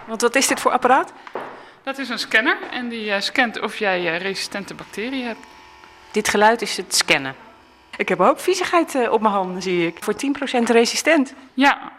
[0.07, 1.13] Want wat is dit voor apparaat?
[1.83, 5.39] Dat is een scanner en die uh, scant of jij uh, resistente bacteriën hebt.
[6.11, 7.35] Dit geluid is het scannen.
[7.97, 9.97] Ik heb ook viezigheid uh, op mijn handen, zie ik.
[10.01, 10.15] Voor
[10.61, 11.35] 10% resistent.
[11.55, 11.93] Ja,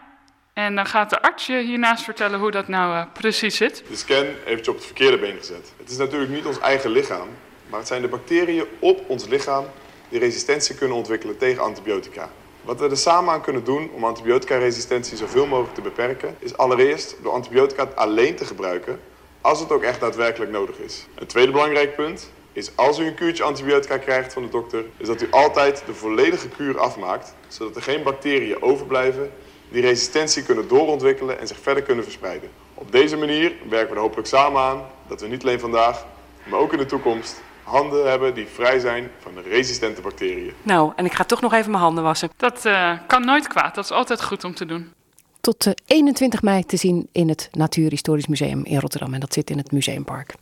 [0.52, 3.84] en dan gaat de arts je hiernaast vertellen hoe dat nou uh, precies zit.
[3.88, 5.72] De scan heeft je op het verkeerde been gezet.
[5.78, 7.28] Het is natuurlijk niet ons eigen lichaam,
[7.74, 9.64] maar het zijn de bacteriën op ons lichaam
[10.08, 12.30] die resistentie kunnen ontwikkelen tegen antibiotica.
[12.62, 17.16] Wat we er samen aan kunnen doen om antibiotica-resistentie zoveel mogelijk te beperken, is allereerst
[17.22, 19.00] door antibiotica alleen te gebruiken
[19.40, 21.06] als het ook echt daadwerkelijk nodig is.
[21.14, 25.06] Een tweede belangrijk punt is als u een kuurtje antibiotica krijgt van de dokter, is
[25.06, 29.32] dat u altijd de volledige kuur afmaakt, zodat er geen bacteriën overblijven
[29.68, 32.50] die resistentie kunnen doorontwikkelen en zich verder kunnen verspreiden.
[32.74, 36.06] Op deze manier werken we er hopelijk samen aan dat we niet alleen vandaag,
[36.44, 40.52] maar ook in de toekomst handen hebben die vrij zijn van de resistente bacteriën.
[40.62, 42.30] Nou, en ik ga toch nog even mijn handen wassen.
[42.36, 44.92] Dat uh, kan nooit kwaad, dat is altijd goed om te doen.
[45.40, 49.14] Tot uh, 21 mei te zien in het Natuurhistorisch Museum in Rotterdam.
[49.14, 50.34] En dat zit in het Museumpark.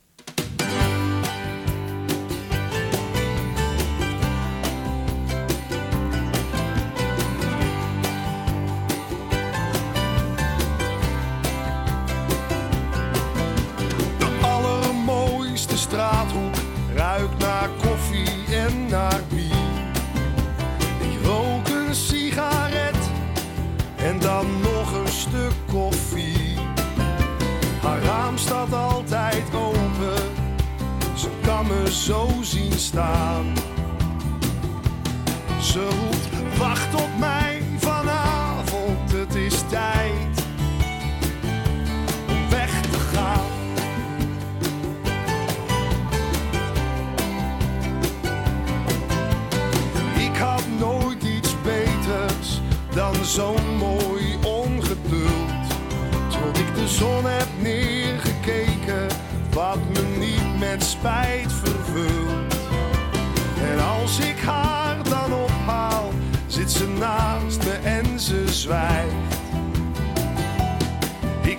[31.93, 33.53] Zo zien staan.
[35.61, 37.52] Ze roept, wacht op mij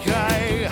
[0.05, 0.62] Ik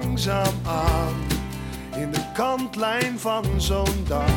[0.00, 1.14] langzaam aan
[1.96, 4.30] in de kantlijn van zo'n dag.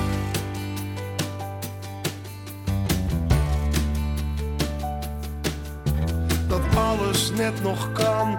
[6.48, 8.30] Dat alles net nog kan,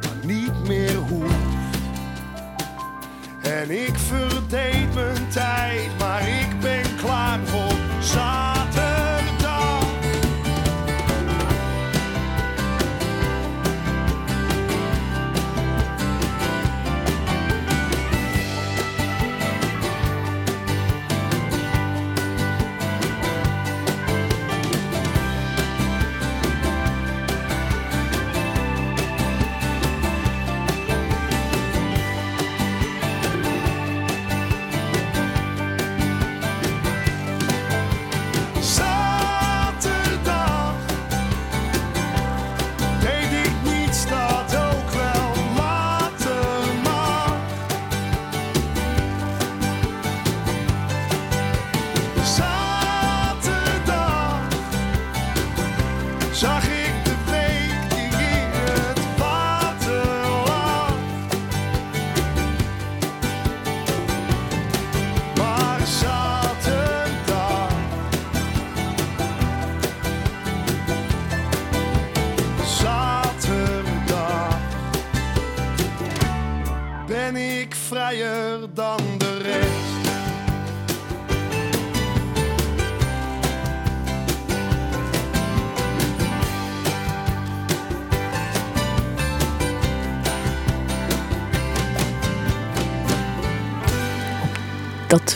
[0.00, 1.34] maar niet meer hoeft.
[3.42, 6.49] En ik verdeed mijn tijd, maar ik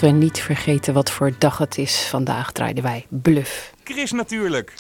[0.00, 2.06] We niet vergeten wat voor dag het is.
[2.06, 3.72] Vandaag draaiden wij Bluff.
[3.84, 4.74] Chris natuurlijk.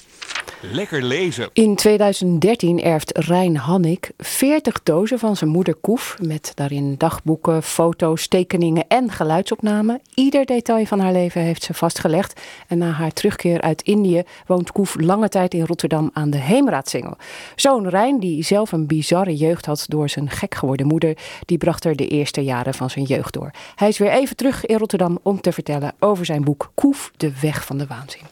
[0.72, 1.48] Lekker lezen.
[1.52, 6.16] In 2013 erft Rijn Hannik 40 dozen van zijn moeder Koef.
[6.22, 10.00] Met daarin dagboeken, foto's, tekeningen en geluidsopnamen.
[10.14, 12.40] Ieder detail van haar leven heeft ze vastgelegd.
[12.68, 17.16] En na haar terugkeer uit Indië woont Koef lange tijd in Rotterdam aan de Heemraadsingel.
[17.56, 21.84] Zoon Rijn, die zelf een bizarre jeugd had door zijn gek geworden moeder, die bracht
[21.84, 23.50] er de eerste jaren van zijn jeugd door.
[23.74, 27.32] Hij is weer even terug in Rotterdam om te vertellen over zijn boek Koef, de
[27.40, 28.22] weg van de waanzin.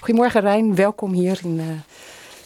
[0.00, 1.66] Goedemorgen Rijn, welkom hier in eh,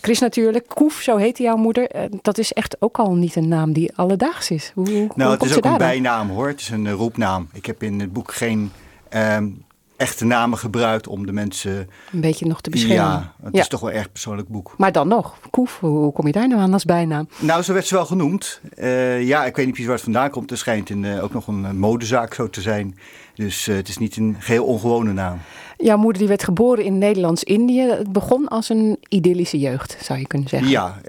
[0.01, 0.69] Chris natuurlijk.
[0.69, 1.91] Koef, zo heette jouw moeder.
[1.91, 4.73] Eh, dat is echt ook al niet een naam die alledaags is.
[4.75, 6.47] Hoe, hoe Nou, het is ook een bijnaam hoor.
[6.47, 7.49] Het is een eh, roepnaam.
[7.53, 8.73] Ik heb in het boek geen
[9.09, 9.49] ehm,
[9.97, 11.89] echte namen gebruikt om de mensen...
[12.13, 12.97] Een beetje nog te beschermen.
[12.97, 13.61] Ja, het Ja.
[13.61, 14.75] is toch wel een erg persoonlijk boek.
[14.79, 17.29] Maar dan nog, Koef, hoe, kom je daar nou aan als bijnaam?
[17.39, 18.61] Nou, zo werd ze wel genoemd.
[18.77, 20.51] Eh, ja, ik weet niet precies waar het vandaan komt.
[20.51, 22.99] Er schijnt een, eh, ook nog een eh, modezaak zo te zijn.
[23.35, 25.39] Dus het is niet een geheel ongewone naam.
[25.77, 27.81] Jouw moeder die werd geboren in Nederlands-Indië.
[27.81, 30.69] Het begon als een idyllische jeugd, zou je kunnen zeggen.
[30.69, 31.01] Ja,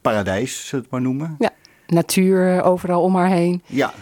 [0.00, 1.36] paradijs, zullen we het maar noemen.
[1.38, 1.50] Ja,
[1.86, 3.62] natuur overal om haar heen.
[3.66, 3.92] Ja,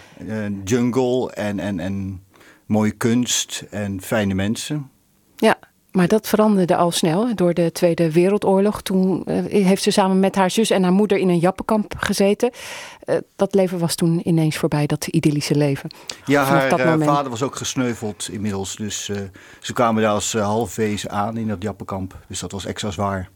[0.65, 2.23] jungle en, en, en
[2.69, 4.91] mooie kunst en fijne mensen.
[5.37, 5.59] Ja,
[5.91, 8.83] maar dat veranderde al snel door de Tweede Wereldoorlog.
[8.83, 12.51] Toen eh, heeft ze samen met haar zus en haar moeder in een jappenkamp gezeten.
[13.01, 15.91] Eh, dat leven was toen ineens voorbij, dat idyllische leven.
[16.25, 18.77] Ja, Vanaf haar eh, vader was ook gesneuveld inmiddels.
[18.77, 19.11] Dus
[19.61, 22.19] ze kwamen daar als halfwezen aan in dat jappenkamp.
[22.27, 23.31] Dus dat was extra zwaar.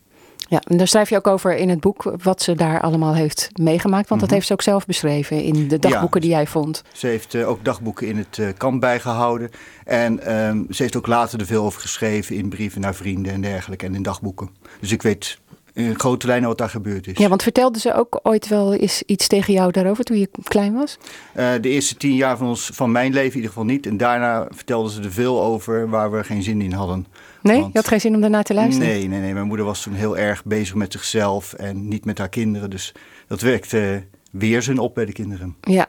[0.52, 3.48] Ja, en daar schrijf je ook over in het boek wat ze daar allemaal heeft
[3.60, 4.08] meegemaakt.
[4.08, 4.34] Want dat Mhm.
[4.38, 6.82] heeft ze ook zelf beschreven in de dagboeken die jij vond.
[6.92, 9.50] Ze heeft eh, ook dagboeken in het eh, kamp bijgehouden.
[9.84, 13.40] En ehm, ze heeft ook later er veel over geschreven in brieven naar vrienden en
[13.40, 14.50] dergelijke en in dagboeken.
[14.80, 15.38] Dus ik weet
[15.74, 17.18] in grote lijnen wat daar gebeurd is.
[17.18, 20.74] Ja, want vertelde ze ook ooit wel eens iets tegen jou daarover toen je klein
[20.74, 20.98] was?
[21.32, 23.86] Eh, de eerste tien jaar van, ons, van mijn leven in ieder geval niet.
[23.86, 27.06] En daarna vertelde ze er veel over waar we geen zin in hadden.
[27.42, 28.88] Nee, Want- je had geen zin om daarnaar te luisteren?
[28.88, 29.32] Nee, nee, nee.
[29.32, 32.70] Mijn moeder was toen heel erg bezig met zichzelf en niet met haar kinderen.
[32.70, 32.92] Dus
[33.26, 35.56] dat werkte weerzin op bij de kinderen.
[35.60, 35.86] Ja,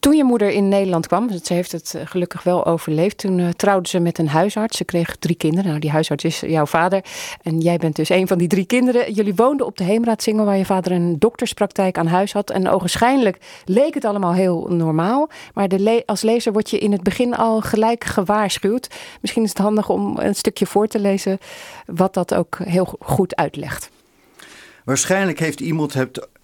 [0.00, 3.48] toen je moeder in Nederland kwam, ze heeft het eh, gelukkig wel overleefd, toen uh,
[3.48, 4.76] trouwde ze met een huisarts.
[4.76, 5.68] Ze kreeg drie kinderen.
[5.68, 7.04] Nou, die huisarts is jouw vader
[7.42, 9.12] en jij bent dus een van die drie kinderen.
[9.12, 12.50] Jullie woonden op de Heemraadsingel waar je vader een dokterspraktijk aan huis had.
[12.50, 15.28] En ogenschijnlijk leek het allemaal heel normaal.
[15.54, 18.90] Maar de als lezer word je in het begin al gelijk gewaarschuwd.
[19.20, 21.38] Misschien is het handig om een stukje voor te lezen
[21.86, 23.90] wat dat ook heel goed uitlegt.
[24.84, 25.94] Waarschijnlijk heeft iemand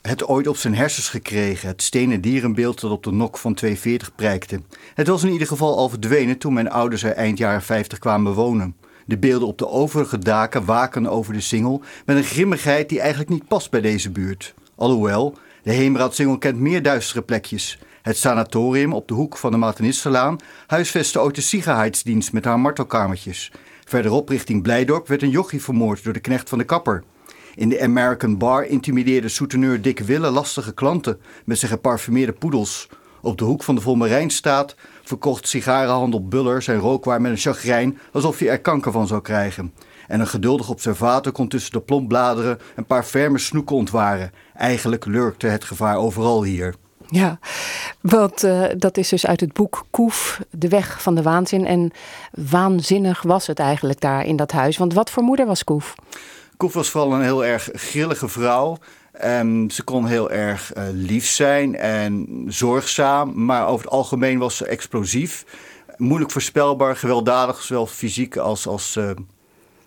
[0.01, 4.15] het, ooit op zijn hersens gekregen, het stenen dierenbeeld dat op de nok van 240
[4.15, 4.61] prijkte.
[4.95, 8.33] Het was in ieder geval al verdwenen toen mijn ouders er eind jaren 50 kwamen
[8.33, 8.77] wonen.
[9.07, 13.31] De beelden op de overige daken waken over de singel met een grimmigheid die eigenlijk
[13.31, 14.55] niet past bij deze buurt.
[14.75, 17.79] Alhoewel, de Heemraadsingel kent meer duistere plekjes.
[18.03, 23.53] Het sanatorium op de hoek van de Martinisterlaan huisvestte ooit de Sicherheidsdienst met haar martelkamertjes.
[23.85, 27.05] Verderop richting Blijdorp werd een jochie vermoord door de knecht van de kapper.
[27.57, 32.89] In de American Bar intimideerde souteneur Dick Wille lastige klanten met zijn geparfumeerde poedels.
[33.21, 38.39] Op de hoek van de Volmerijnstaat verkocht sigarenhandel Buller zijn rookwaar met een chagrijn alsof
[38.39, 39.73] hij er kanker van zou krijgen.
[40.09, 44.33] En een geduldig observator kon tussen de plombladeren een paar ferme snoeken ontwaren.
[44.55, 46.75] Eigenlijk lurkte het gevaar overal hier.
[47.09, 47.39] Ja,
[48.01, 51.67] want uh, dat is dus uit het boek Koef, De Weg van de Waanzin.
[51.67, 51.93] En
[52.31, 54.77] waanzinnig was het eigenlijk daar in dat huis.
[54.77, 55.95] Want wat voor moeder was Koef?
[56.57, 58.79] Koef was vooral een heel erg grillige vrouw.
[59.25, 64.57] Um, ze kon heel erg uh, lief zijn en zorgzaam, maar over het algemeen was
[64.57, 65.45] ze explosief.
[65.97, 69.11] Moeilijk voorspelbaar, gewelddadig, zowel fysiek als, als uh,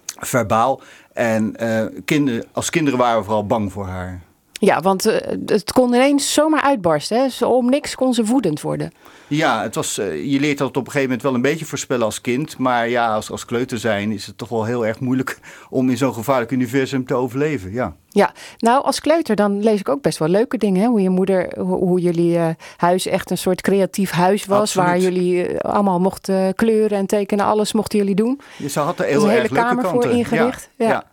[0.05, 0.81] verbaal.
[1.13, 4.21] En uh, kinder, als kinderen waren we vooral bang voor haar.
[4.59, 7.17] Ja, want uh, het kon ineens zomaar uitbarsten.
[7.17, 7.29] Hè?
[7.29, 8.91] Zo om niks kon ze woedend worden.
[9.27, 12.05] Ja, het was, uh, je leert dat op een gegeven moment wel een beetje voorspellen
[12.05, 12.57] als kind.
[12.57, 15.39] Maar ja, als, als kleuter zijn is het toch wel heel erg moeilijk
[15.69, 17.71] om in zo'n gevaarlijk universum te overleven.
[17.71, 17.95] Ja.
[18.11, 20.81] Ja, nou als kleuter dan lees ik ook best wel leuke dingen.
[20.81, 20.87] Hè?
[20.87, 22.47] Hoe je moeder, hoe, hoe jullie uh,
[22.77, 24.59] huis echt een soort creatief huis was.
[24.59, 24.87] Absoluut.
[24.87, 27.45] Waar jullie allemaal mochten kleuren en tekenen.
[27.45, 28.41] Alles mochten jullie doen.
[28.57, 30.01] Je ze had er heel een erg hele leuke kamer kanten.
[30.09, 30.69] voor ingericht.
[30.75, 30.91] Ja, Ja.
[30.91, 31.03] ja.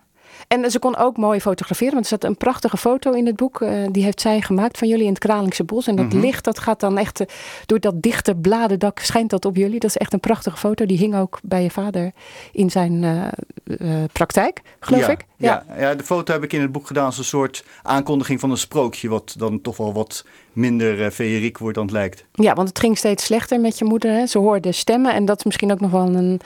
[0.48, 3.60] En ze kon ook mooi fotograferen, want er staat een prachtige foto in het boek.
[3.60, 5.86] eh, die heeft zij gemaakt van jullie in het Kralingse Bos.
[5.86, 6.18] En dat Mhm.
[6.20, 7.26] licht, dat gaat dan echt eh,
[7.66, 9.80] door dat dichte bladendak schijnt dat op jullie.
[9.80, 10.86] Dat is echt een prachtige foto.
[10.86, 12.12] Die hing ook bij je vader
[12.52, 15.24] in zijn eh, praktijk, geloof ja, ik.
[15.36, 15.64] Ja.
[15.78, 18.56] Ja, de foto heb ik in het boek gedaan als een soort aankondiging van een
[18.56, 19.08] sprookje.
[19.08, 22.24] Wat dan toch wel wat minder uh, feeriek wordt dan het lijkt.
[22.32, 24.10] Ja, want het ging steeds slechter met je moeder.
[24.12, 24.26] Hè?
[24.26, 26.40] Ze hoorde stemmen en dat is misschien ook nog wel een,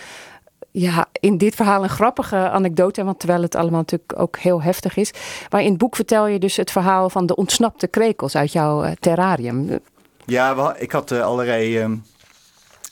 [0.70, 3.04] ja, in dit verhaal een grappige anekdote.
[3.04, 5.12] Want terwijl het allemaal natuurlijk ook heel heftig is.
[5.50, 8.84] Maar in het boek vertel je dus het verhaal van de ontsnapte krekels uit jouw
[8.84, 9.78] uh, terrarium.
[10.26, 11.90] Ja, ik had uh, allerlei uh,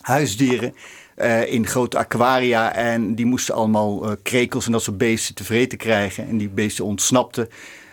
[0.01, 0.74] huisdieren.
[1.16, 2.74] Uh, in grote aquaria.
[2.74, 6.29] En die moesten allemaal krekels en dat soort beesten tevreden krijgen.
[6.29, 7.49] En die beesten ontsnapten.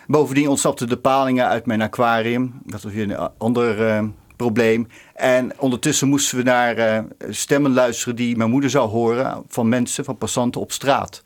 [0.08, 2.62] Bovendien ontsnapten de palingen uit mijn aquarium.
[2.66, 4.04] Dat was weer een ander uh,
[4.36, 4.88] probleem.
[5.14, 10.06] En ondertussen moesten we naar uh, stemmen luisteren die mijn moeder zou horen van mensen,
[10.06, 11.22] van passanten op straat.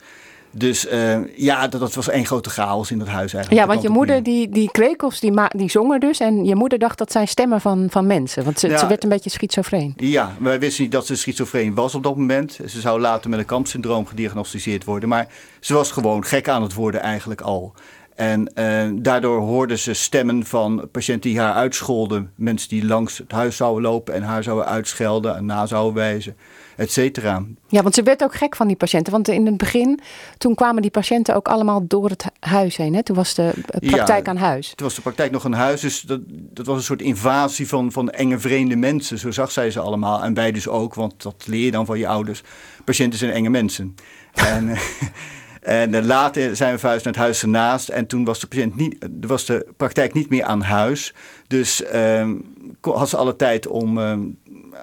[0.51, 3.63] Dus uh, ja, dat, dat, was één grote chaos in dat huis eigenlijk.
[3.63, 6.19] Ja, want je moeder, die, die krekels, die, die zongen dus.
[6.19, 8.43] En je moeder dacht dat zijn stemmen van, van mensen.
[8.43, 9.93] Want ze, ja, ze werd een beetje schizofreen.
[9.95, 12.59] Ja, wij wisten niet dat ze schizofreen was op dat moment.
[12.65, 15.09] Ze zou later met een kampsyndroom gediagnosticeerd worden.
[15.09, 15.27] Maar
[15.59, 17.73] ze was gewoon gek aan het worden eigenlijk al.
[18.19, 22.31] En uh, daardoor hoorden ze stemmen van patiënten die haar uitscholden.
[22.35, 26.35] Mensen die langs het huis zouden lopen en haar zouden uitschelden en na zouden wijzen,
[26.75, 27.43] et cetera.
[27.67, 29.11] Ja, want ze werd ook gek van die patiënten.
[29.11, 29.99] Want in het begin,
[30.37, 32.93] toen kwamen die patiënten ook allemaal door het huis heen.
[32.93, 33.03] Hè?
[33.03, 34.73] Toen was de praktijk ja, aan huis.
[34.75, 35.81] Toen was de praktijk nog een huis.
[35.81, 39.17] Dus dat, dat was een soort invasie van, van enge vreemde mensen.
[39.17, 40.23] Zo zag zij ze allemaal.
[40.23, 42.43] En wij dus ook, want dat leer je dan van je ouders.
[42.83, 43.95] Patiënten zijn enge mensen.
[44.33, 44.71] en...
[45.69, 47.89] En later zijn we verhuisd naar het huis ernaast.
[47.89, 51.13] En toen was de, patiënt niet, was de praktijk niet meer aan huis.
[51.47, 52.29] Dus uh,
[52.81, 54.13] had ze alle tijd om uh,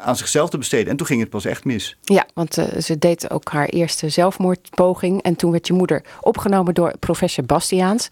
[0.01, 0.91] aan zichzelf te besteden.
[0.91, 1.97] En toen ging het pas echt mis.
[2.03, 5.23] Ja, want uh, ze deed ook haar eerste zelfmoordpoging.
[5.23, 8.09] En toen werd je moeder opgenomen door professor Bastiaans.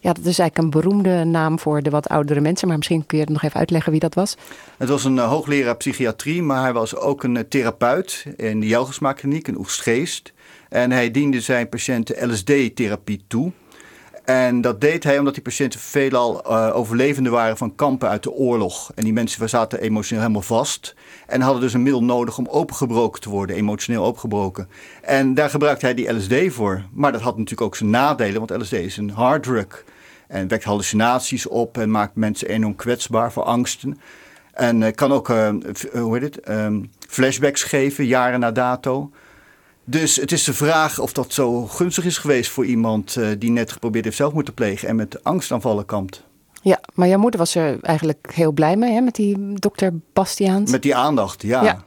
[0.00, 2.68] Ja, dat is eigenlijk een beroemde naam voor de wat oudere mensen.
[2.68, 4.36] Maar misschien kun je het nog even uitleggen wie dat was.
[4.76, 8.66] Het was een uh, hoogleraar psychiatrie, maar hij was ook een uh, therapeut in de
[8.66, 10.32] Jelgersmaakkliniek in Oegstgeest.
[10.68, 13.52] En hij diende zijn patiënten LSD-therapie toe.
[14.26, 18.32] En dat deed hij omdat die patiënten veelal uh, overlevenden waren van kampen uit de
[18.32, 18.92] oorlog.
[18.94, 20.94] En die mensen zaten emotioneel helemaal vast.
[21.26, 24.68] En hadden dus een middel nodig om opengebroken te worden, emotioneel opengebroken.
[25.02, 26.82] En daar gebruikte hij die LSD voor.
[26.92, 29.84] Maar dat had natuurlijk ook zijn nadelen, want LSD is een harddrug.
[30.28, 34.00] En wekt hallucinaties op en maakt mensen enorm kwetsbaar voor angsten.
[34.52, 35.48] En uh, kan ook, uh,
[35.92, 39.10] hoe heet het, um, flashbacks geven, jaren na dato.
[39.88, 43.50] Dus het is de vraag of dat zo gunstig is geweest voor iemand uh, die
[43.50, 46.22] net geprobeerd heeft zelfmoord te plegen en met angstaanvallen kampt.
[46.62, 50.70] Ja, maar jouw moeder was er eigenlijk heel blij mee, hè, met die dokter Bastiaans.
[50.70, 51.62] Met die aandacht, ja.
[51.62, 51.84] Ja.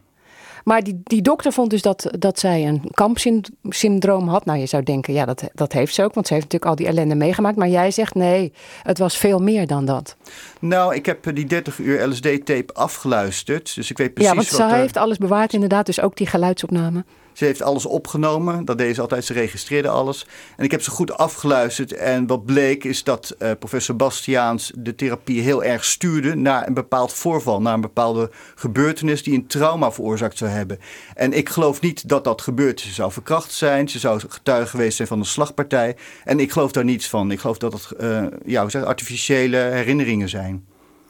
[0.64, 4.45] Maar die, die dokter vond dus dat, dat zij een kampsyndroom had.
[4.45, 6.78] Nou, je zou denken, ja, dat, dat heeft ze ook, want ze heeft natuurlijk al
[6.86, 7.58] die ellende meegemaakt.
[7.58, 10.16] Maar jij zegt, nee, het was veel meer dan dat.
[10.60, 13.76] Nou, ik heb eh, die 30 uur LSD-tape afgeluisterd.
[13.76, 16.18] Dus ik weet precies ja, want wat ze er- heeft alles bewaard inderdaad, dus ook
[16.18, 17.06] die geluidsopname.
[17.40, 18.66] Ze heeft alles opgenomen.
[18.66, 19.26] Dat deed ze altijd.
[19.26, 20.26] Ze registreerde alles.
[20.58, 21.94] En ik heb ze goed afgeluisterd.
[21.94, 26.74] En wat bleek is dat eh, professor Bastiaans de therapie heel erg stuurde naar een
[26.74, 27.62] bepaald voorval.
[27.62, 30.80] Naar een bepaalde gebeurtenis die een trauma veroorzaakt zou hebben.
[31.16, 32.80] En ik geloof niet dat dat gebeurt.
[32.80, 33.90] Ze zou verkracht zijn.
[33.90, 35.96] Ze zou getuige geweest zijn van een slagpartij.
[36.24, 37.32] En ik geloof daar niets van.
[37.32, 40.66] Ik geloof dat het eh, ja, hoe zeg, je, artificiële herinneringen zijn.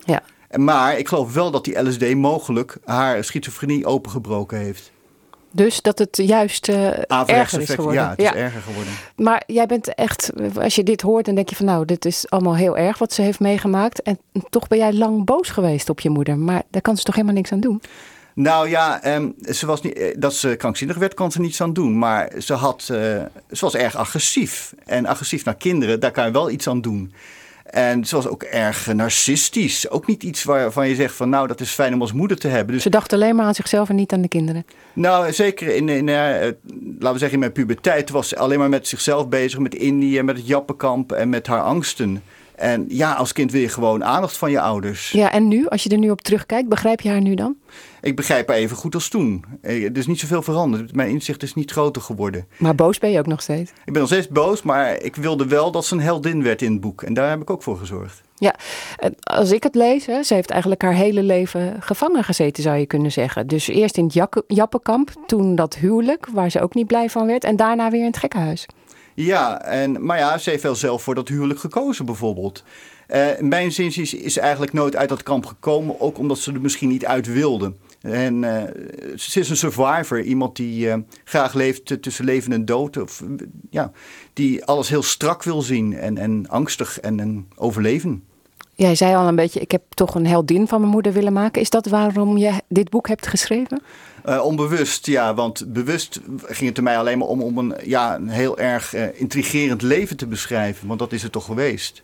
[0.05, 0.21] Ja.
[0.57, 4.91] Maar ik geloof wel dat die LSD mogelijk haar schizofrenie opengebroken heeft.
[5.51, 6.87] Dus dat het juist eh,
[7.25, 8.01] erger is geworden.
[8.01, 8.93] ja, het is erger geworden.
[9.15, 10.31] Maar jij bent echt,
[10.61, 13.13] als je dit hoort, dan denk je van nou, dit is allemaal heel erg wat
[13.13, 14.01] ze heeft meegemaakt.
[14.01, 14.19] En
[14.49, 16.37] toch ben jij lang boos geweest op je moeder.
[16.37, 17.81] Maar daar kan ze toch helemaal niks aan doen?
[18.33, 21.73] Nou ja, ehm, ze was niet, eh, dat ze krankzinnig werd, kon ze niets aan
[21.73, 21.97] doen.
[21.97, 22.97] Maar ze, had, eh,
[23.51, 24.73] ze was erg agressief.
[24.85, 27.13] En agressief naar kinderen, daar kan je wel iets aan doen.
[27.69, 29.89] En ze was ook erg narcistisch.
[29.89, 32.47] Ook niet iets waarvan je zegt van nou, dat is fijn om als moeder te
[32.47, 32.73] hebben.
[32.73, 34.65] Dus Ze dacht alleen maar aan zichzelf en niet aan de kinderen.
[34.93, 36.53] nou, zeker in, in eh, eh,
[36.99, 40.21] laten we zeggen in mijn puberteit was ze alleen maar met zichzelf bezig, met Indië,
[40.21, 42.23] met het jappenkamp en met haar angsten.
[42.59, 45.11] En ja, als kind wil je gewoon aandacht van je ouders.
[45.11, 47.55] Ja, en nu, als je er nu op terugkijkt, begrijp je haar nu dan?
[48.01, 49.45] Ik begrijp haar even goed als toen.
[49.61, 50.95] Eh, Er is niet zoveel veranderd.
[50.95, 52.47] Mijn inzicht is niet groter geworden.
[52.57, 53.71] Maar boos ben je ook nog steeds.
[53.85, 56.71] Ik ben nog steeds boos, maar ik wilde wel dat ze een heldin werd in
[56.71, 57.01] het boek.
[57.01, 58.21] En daar heb ik ook voor gezorgd.
[58.35, 58.55] Ja,
[58.97, 62.77] en als ik het lees, hè, ze heeft eigenlijk haar hele leven gevangen gezeten, zou
[62.77, 63.47] je kunnen zeggen.
[63.47, 67.43] Dus eerst in het Jappenkamp, toen dat huwelijk, waar ze ook niet blij van werd.
[67.43, 68.65] En daarna weer in het gekkenhuis.
[69.25, 72.63] Ja, en, maar ja, ze heeft wel zelf voor dat huwelijk gekozen bijvoorbeeld.
[73.07, 76.61] Eh mijn zin is, is eigenlijk nooit uit dat kamp gekomen, ook omdat ze er
[76.61, 77.73] misschien niet uit wilde.
[78.01, 78.63] En eh,
[79.15, 82.97] ze is een survivor, iemand die eh, graag leeft tussen leven en dood.
[82.97, 83.23] Of,
[83.69, 83.91] ja,
[84.33, 88.23] die alles heel strak wil zien en, en angstig en, en overleven.
[88.79, 91.61] Jij zei al een beetje, ik heb toch een heldin van mijn moeder willen maken.
[91.61, 93.81] Is dat waarom je dit boek hebt geschreven?
[94.23, 98.15] Eh, onbewust, ja, want bewust ging het er mij alleen maar om om een, ja,
[98.15, 100.87] een heel erg eh, intrigerend leven te beschrijven.
[100.87, 102.01] Want dat is het toch geweest.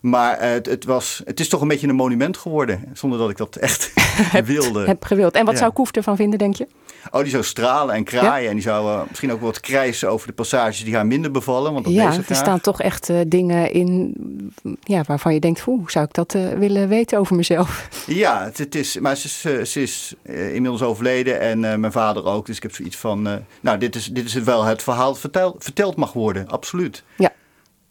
[0.00, 3.30] Maar eh, het, het, was, het is toch een beetje een monument geworden, zonder dat
[3.30, 3.92] ik dat echt
[4.44, 4.84] wilde.
[4.86, 5.34] Heb gewild.
[5.34, 5.60] En wat Ja.
[5.60, 6.66] zou Koef ervan vinden, denk je?
[7.10, 10.26] Oh, die zou stralen en kraaien en die zou eh, misschien ook wat krijsen over
[10.26, 11.72] de passages die haar minder bevallen.
[11.72, 12.38] Want dat ja, er graag.
[12.38, 14.14] staan toch echt eh, dingen in
[14.82, 17.88] ja, waarvan je denkt, hoe zou ik dat eh, willen weten over mezelf?
[18.06, 19.26] Ja, het, het is, maar ze
[19.60, 22.46] is, ze is inmiddels overleden en mijn vader ook.
[22.46, 25.20] Dus ik heb zoiets van, nou, dit is, dit is het wel het verhaal dat
[25.20, 27.04] verteld, verteld mag worden, absoluut.
[27.16, 27.32] Ja.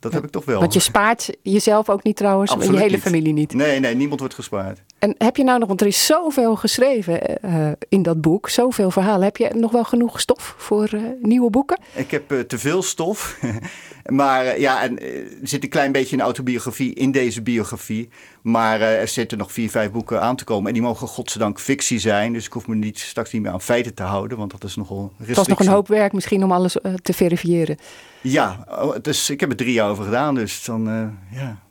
[0.06, 0.60] Dat heb ik toch wel.
[0.60, 3.02] Want je spaart jezelf ook niet trouwens, en je hele niet.
[3.02, 3.54] familie niet.
[3.54, 4.82] Nee, nee, niemand wordt gespaard.
[5.06, 8.92] En heb je nou nog, want er is zoveel geschreven eh, in dat boek, zoveel
[8.92, 9.24] verhalen.
[9.24, 11.80] Heb je nog wel genoeg stof voor eh, nieuwe boeken?
[11.94, 13.40] Ik heb eh, te veel stof.
[14.06, 18.10] maar ja, en, er zit een klein beetje een autobiografie in deze biografie.
[18.42, 20.68] Maar er zitten nog vier, vijf boeken aan te komen.
[20.68, 22.34] En die mogen godzijdank fictie zijn.
[22.34, 24.38] Dus ik hoef me niet, straks niet meer aan feiten te houden.
[24.38, 25.28] Want dat is nogal restrictie.
[25.28, 27.78] Het was nog een hoop werk misschien om alles te verifiëren.
[28.22, 30.36] Ja, het is, ik heb er drie jaar over gedaan.
[30.36, 31.64] Dus dan, ja.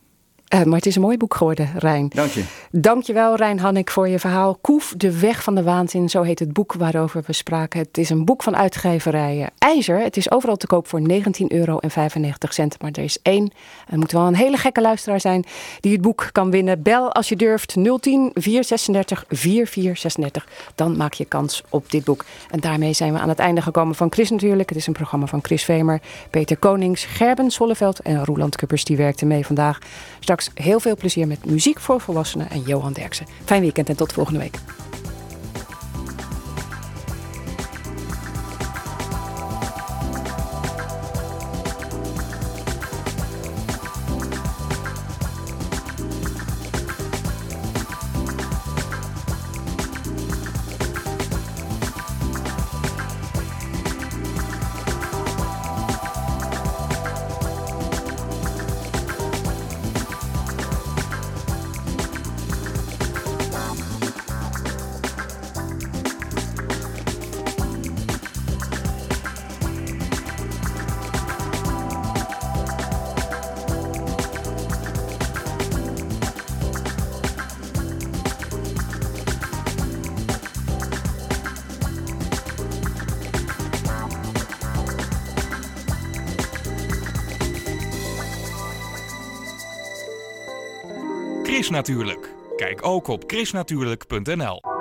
[0.55, 2.09] Eh, maar het is een mooi boek geworden, Rijn.
[2.09, 2.44] Dank je.
[2.70, 4.59] Dankjewel, Rijn Hannik, voor je verhaal.
[4.61, 7.80] Koef, de weg van de waanzin, zo heet het boek waarover we spraken.
[7.80, 9.98] Het is een boek van uitgeverijen IJzer.
[9.98, 11.07] Het is overal te koop voor 19,95
[11.48, 11.78] euro.
[12.80, 13.52] Maar er is één,
[13.86, 15.44] het moet wel een hele gekke luisteraar zijn,
[15.80, 16.82] die het boek kan winnen.
[16.82, 20.46] Bel als je durft 010 436 4436.
[20.74, 22.24] Dan maak je kans op dit boek.
[22.50, 24.68] En daarmee zijn we aan het einde gekomen van Chris natuurlijk.
[24.68, 26.00] Het is een programma van Chris Vemer,
[26.30, 28.84] Peter Konings, Gerben Solleveld en Roland Kuppers.
[28.84, 29.78] Die werkten mee vandaag.
[30.20, 33.26] Straks heel veel plezier met muziek voor volwassenen en Johan Derksen.
[33.45, 34.59] Fijn weekend en tot volgende week.
[92.57, 94.73] Kijk ook op chrisnatuurlijk.nl.